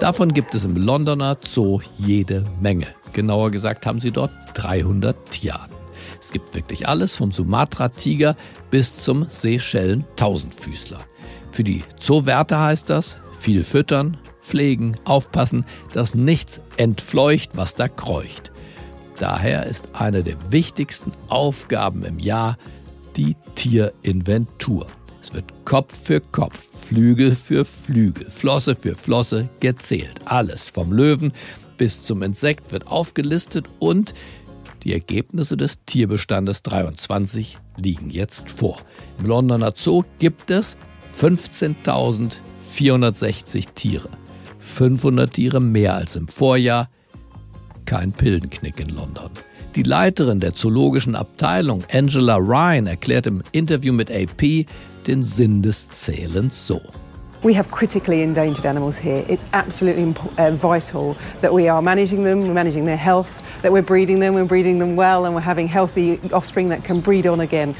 Davon 0.00 0.34
gibt 0.34 0.54
es 0.54 0.64
im 0.64 0.76
Londoner 0.76 1.38
Zoo 1.42 1.80
jede 1.96 2.44
Menge. 2.60 2.86
Genauer 3.16 3.50
gesagt 3.50 3.86
haben 3.86 3.98
sie 3.98 4.10
dort 4.10 4.30
300 4.52 5.30
Tierarten. 5.30 5.74
Es 6.20 6.32
gibt 6.32 6.54
wirklich 6.54 6.86
alles, 6.86 7.16
vom 7.16 7.32
Sumatra-Tiger 7.32 8.36
bis 8.70 8.96
zum 8.96 9.24
Seychellen-Tausendfüßler. 9.30 11.00
Für 11.50 11.64
die 11.64 11.82
Zoowärter 11.98 12.60
heißt 12.60 12.90
das, 12.90 13.16
viel 13.38 13.64
füttern, 13.64 14.18
pflegen, 14.42 14.98
aufpassen, 15.04 15.64
dass 15.94 16.14
nichts 16.14 16.60
entfleucht, 16.76 17.56
was 17.56 17.74
da 17.74 17.88
kreucht. 17.88 18.52
Daher 19.18 19.64
ist 19.64 19.88
eine 19.94 20.22
der 20.22 20.36
wichtigsten 20.52 21.10
Aufgaben 21.28 22.04
im 22.04 22.18
Jahr 22.18 22.58
die 23.16 23.34
Tierinventur. 23.54 24.88
Es 25.22 25.32
wird 25.32 25.64
Kopf 25.64 25.96
für 26.04 26.20
Kopf, 26.20 26.66
Flügel 26.86 27.34
für 27.34 27.64
Flügel, 27.64 28.28
Flosse 28.28 28.74
für 28.74 28.94
Flosse 28.94 29.48
gezählt. 29.60 30.20
Alles 30.26 30.68
vom 30.68 30.92
Löwen 30.92 31.32
bis 31.76 32.02
zum 32.02 32.22
Insekt 32.22 32.72
wird 32.72 32.86
aufgelistet 32.86 33.66
und 33.78 34.14
die 34.82 34.92
Ergebnisse 34.92 35.56
des 35.56 35.84
Tierbestandes 35.84 36.62
23 36.62 37.58
liegen 37.76 38.10
jetzt 38.10 38.50
vor. 38.50 38.78
Im 39.18 39.26
Londoner 39.26 39.72
Zoo 39.74 40.04
gibt 40.18 40.50
es 40.50 40.76
15.460 41.18 43.66
Tiere. 43.74 44.10
500 44.58 45.32
Tiere 45.32 45.60
mehr 45.60 45.94
als 45.94 46.16
im 46.16 46.28
Vorjahr. 46.28 46.90
Kein 47.84 48.12
Pildenknick 48.12 48.80
in 48.80 48.90
London. 48.90 49.30
Die 49.76 49.82
Leiterin 49.82 50.40
der 50.40 50.54
zoologischen 50.54 51.14
Abteilung, 51.14 51.84
Angela 51.92 52.36
Ryan, 52.36 52.86
erklärt 52.86 53.26
im 53.26 53.42
Interview 53.52 53.92
mit 53.92 54.10
AP 54.10 54.66
den 55.06 55.22
Sinn 55.22 55.62
des 55.62 55.88
Zählens 55.88 56.66
so. 56.66 56.80
We 57.42 57.54
have 57.54 57.70
critically 57.70 58.22
endangered 58.22 58.64
animals 58.66 58.96
here. 58.96 59.24
It's 59.28 59.44
absolutely 59.52 60.14
uh, 60.38 60.52
vital 60.52 61.16
that 61.40 61.52
we 61.52 61.68
are 61.68 61.82
managing 61.82 62.24
them, 62.24 62.42
we're 62.42 62.54
managing 62.54 62.86
their 62.86 62.96
health, 62.96 63.42
that 63.62 63.72
we're 63.72 63.82
breeding 63.82 64.20
them, 64.20 64.34
we're 64.34 64.46
breeding 64.46 64.78
them 64.78 64.96
well, 64.96 65.24
and 65.24 65.34
we're 65.34 65.40
having 65.40 65.68
healthy 65.68 66.18
offspring 66.32 66.68
that 66.68 66.84
can 66.84 67.00
breed 67.00 67.26
on 67.26 67.40
again. 67.40 67.74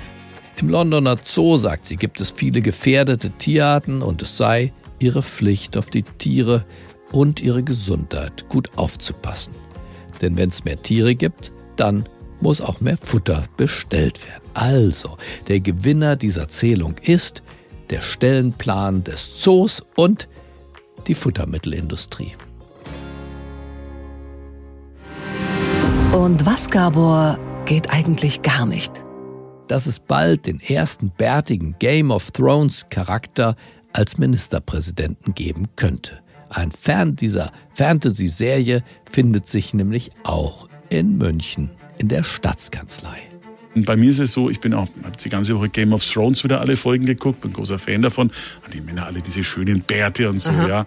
Im 0.59 0.71
Londoner 0.71 1.17
Zoo, 1.23 1.57
sagt 1.57 1.87
sie, 1.87 1.97
gibt 1.97 2.21
es 2.21 2.31
viele 2.31 2.63
gefährdete 2.63 3.31
Tierarten 3.31 4.03
und 4.03 4.23
es 4.23 4.37
sei 4.37 4.73
ihre 4.99 5.23
Pflicht, 5.23 5.77
auf 5.77 5.91
die 5.91 6.03
Tiere 6.03 6.65
und 7.13 7.43
ihre 7.43 7.63
Gesundheit 7.63 8.49
gut 8.49 8.71
aufzupassen. 8.77 9.55
Denn 10.23 10.37
wenn 10.37 10.49
es 10.49 10.65
mehr 10.65 10.81
Tiere 10.81 11.15
gibt, 11.15 11.53
dann 11.77 12.05
muss 12.41 12.61
auch 12.61 12.81
mehr 12.81 12.97
Futter 12.97 13.45
bestellt 13.57 14.27
werden. 14.27 14.45
Also, 14.55 15.17
der 15.49 15.61
Gewinner 15.61 16.17
dieser 16.17 16.49
Zählung 16.49 16.95
ist 17.03 17.43
der 17.91 18.03
Stellenplan 18.03 19.05
des 19.05 19.41
Zoos 19.41 19.83
und 19.97 20.29
die 21.07 21.15
Futtermittelindustrie. 21.15 22.35
Und 26.13 26.47
was, 26.47 26.71
Gabor, 26.71 27.39
geht 27.67 27.91
eigentlich 27.91 28.43
gar 28.43 28.67
nicht? 28.67 28.93
Dass 29.69 29.87
es 29.87 29.99
bald 29.99 30.47
den 30.47 30.61
ersten 30.61 31.11
bärtigen 31.11 31.75
Game 31.79 32.11
of 32.11 32.31
Thrones 32.31 32.87
Charakter 32.89 33.57
als 33.93 34.19
Ministerpräsidenten 34.19 35.35
geben 35.35 35.69
könnte. 35.77 36.21
Ein 36.49 36.71
Fan 36.71 37.17
dieser 37.17 37.51
Fantasy-Serie 37.75 38.83
findet 39.11 39.47
sich 39.47 39.75
nämlich 39.75 40.11
auch 40.23 40.69
in 40.89 41.19
München 41.19 41.71
in 41.99 42.09
der 42.09 42.23
Staatskanzlei. 42.23 43.19
Und 43.77 43.85
bei 43.85 43.95
mir 43.95 44.11
ist 44.11 44.19
es 44.19 44.33
so, 44.33 44.49
ich 44.49 44.61
bin 44.61 44.73
auch, 44.73 44.89
habe 45.05 45.17
die 45.23 45.29
ganze 45.29 45.55
Woche 45.55 45.69
Game 45.69 45.93
of 45.93 46.03
Thrones 46.03 46.43
wieder 46.43 46.63
alle 46.63 46.77
Folgen 46.77 47.05
geguckt, 47.05 47.43
bin 47.43 47.53
großer 47.53 47.79
Fan 47.79 48.01
davon. 48.01 48.31
Und 48.65 48.75
die 48.75 48.81
Männer 48.81 49.05
alle 49.05 49.21
diese 49.21 49.45
schönen 49.45 49.83
Bärte 49.83 50.31
und 50.31 50.39
so, 50.39 50.51
Aha. 50.51 50.67
ja. 50.67 50.87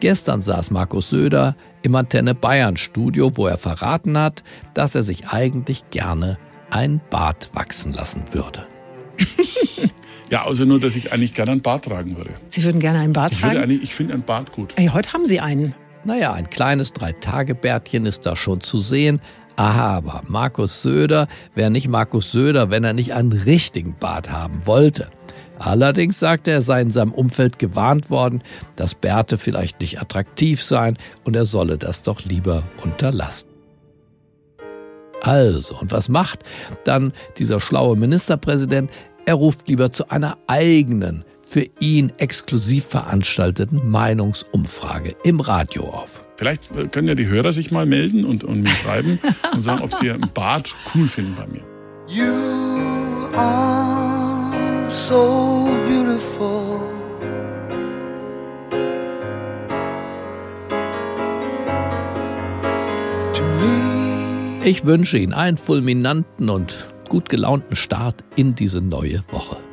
Gestern 0.00 0.40
saß 0.40 0.70
Markus 0.70 1.10
Söder 1.10 1.54
im 1.82 1.94
Antenne 1.94 2.34
Bayern 2.34 2.78
Studio, 2.78 3.36
wo 3.36 3.46
er 3.46 3.58
verraten 3.58 4.16
hat, 4.16 4.42
dass 4.72 4.94
er 4.94 5.02
sich 5.02 5.28
eigentlich 5.28 5.90
gerne 5.90 6.38
ein 6.70 7.02
Bart 7.10 7.50
wachsen 7.52 7.92
lassen 7.92 8.22
würde. 8.32 8.66
ja, 10.30 10.44
außer 10.44 10.64
nur, 10.64 10.80
dass 10.80 10.96
ich 10.96 11.12
eigentlich 11.12 11.34
gerne 11.34 11.52
ein 11.52 11.60
Bart 11.60 11.84
tragen 11.84 12.16
würde. 12.16 12.30
Sie 12.48 12.64
würden 12.64 12.80
gerne 12.80 13.00
einen 13.00 13.12
Bart 13.12 13.32
ich 13.32 13.40
tragen? 13.40 13.70
ich 13.70 13.94
finde 13.94 14.14
einen 14.14 14.22
Bart 14.22 14.52
gut. 14.52 14.72
Hey, 14.76 14.86
heute 14.86 15.12
haben 15.12 15.26
Sie 15.26 15.40
einen. 15.40 15.74
Naja, 16.04 16.32
ein 16.32 16.48
kleines 16.48 16.94
Drei-Tage-Bärtchen 16.94 18.06
ist 18.06 18.24
da 18.24 18.34
schon 18.34 18.62
zu 18.62 18.78
sehen. 18.78 19.20
Aber 19.60 20.22
Markus 20.26 20.80
Söder 20.80 21.28
wäre 21.54 21.70
nicht 21.70 21.86
Markus 21.86 22.32
Söder, 22.32 22.70
wenn 22.70 22.82
er 22.82 22.94
nicht 22.94 23.12
einen 23.12 23.32
richtigen 23.32 23.94
Bart 24.00 24.32
haben 24.32 24.66
wollte. 24.66 25.10
Allerdings 25.58 26.18
sagte 26.18 26.50
er, 26.50 26.56
er 26.56 26.62
sei 26.62 26.80
in 26.80 26.90
seinem 26.90 27.12
Umfeld 27.12 27.58
gewarnt 27.58 28.08
worden, 28.08 28.42
dass 28.76 28.94
Bärte 28.94 29.36
vielleicht 29.36 29.78
nicht 29.82 30.00
attraktiv 30.00 30.62
seien 30.62 30.96
und 31.24 31.36
er 31.36 31.44
solle 31.44 31.76
das 31.76 32.02
doch 32.02 32.24
lieber 32.24 32.62
unterlassen. 32.82 33.50
Also, 35.20 35.78
und 35.78 35.92
was 35.92 36.08
macht 36.08 36.42
dann 36.84 37.12
dieser 37.36 37.60
schlaue 37.60 37.98
Ministerpräsident? 37.98 38.90
Er 39.26 39.34
ruft 39.34 39.68
lieber 39.68 39.92
zu 39.92 40.10
einer 40.10 40.38
eigenen, 40.46 41.26
für 41.50 41.64
ihn 41.80 42.12
exklusiv 42.18 42.84
veranstalteten 42.84 43.90
Meinungsumfrage 43.90 45.16
im 45.24 45.40
Radio 45.40 45.82
auf. 45.82 46.24
Vielleicht 46.36 46.70
äh, 46.76 46.86
können 46.86 47.08
ja 47.08 47.16
die 47.16 47.26
Hörer 47.26 47.50
sich 47.50 47.72
mal 47.72 47.86
melden 47.86 48.24
und, 48.24 48.44
und 48.44 48.62
mir 48.62 48.68
schreiben 48.68 49.18
und 49.52 49.62
sagen, 49.62 49.82
ob 49.82 49.92
sie 49.92 50.12
einen 50.12 50.30
Bart 50.32 50.72
cool 50.94 51.08
finden 51.08 51.34
bei 51.34 51.48
mir. 51.48 51.62
You 52.06 53.36
are 53.36 54.88
so 54.88 55.68
beautiful. 55.88 56.88
Ich 64.62 64.84
wünsche 64.84 65.18
Ihnen 65.18 65.32
einen 65.32 65.56
fulminanten 65.56 66.48
und 66.48 66.86
gut 67.08 67.28
gelaunten 67.28 67.74
Start 67.74 68.22
in 68.36 68.54
diese 68.54 68.80
neue 68.80 69.24
Woche. 69.32 69.56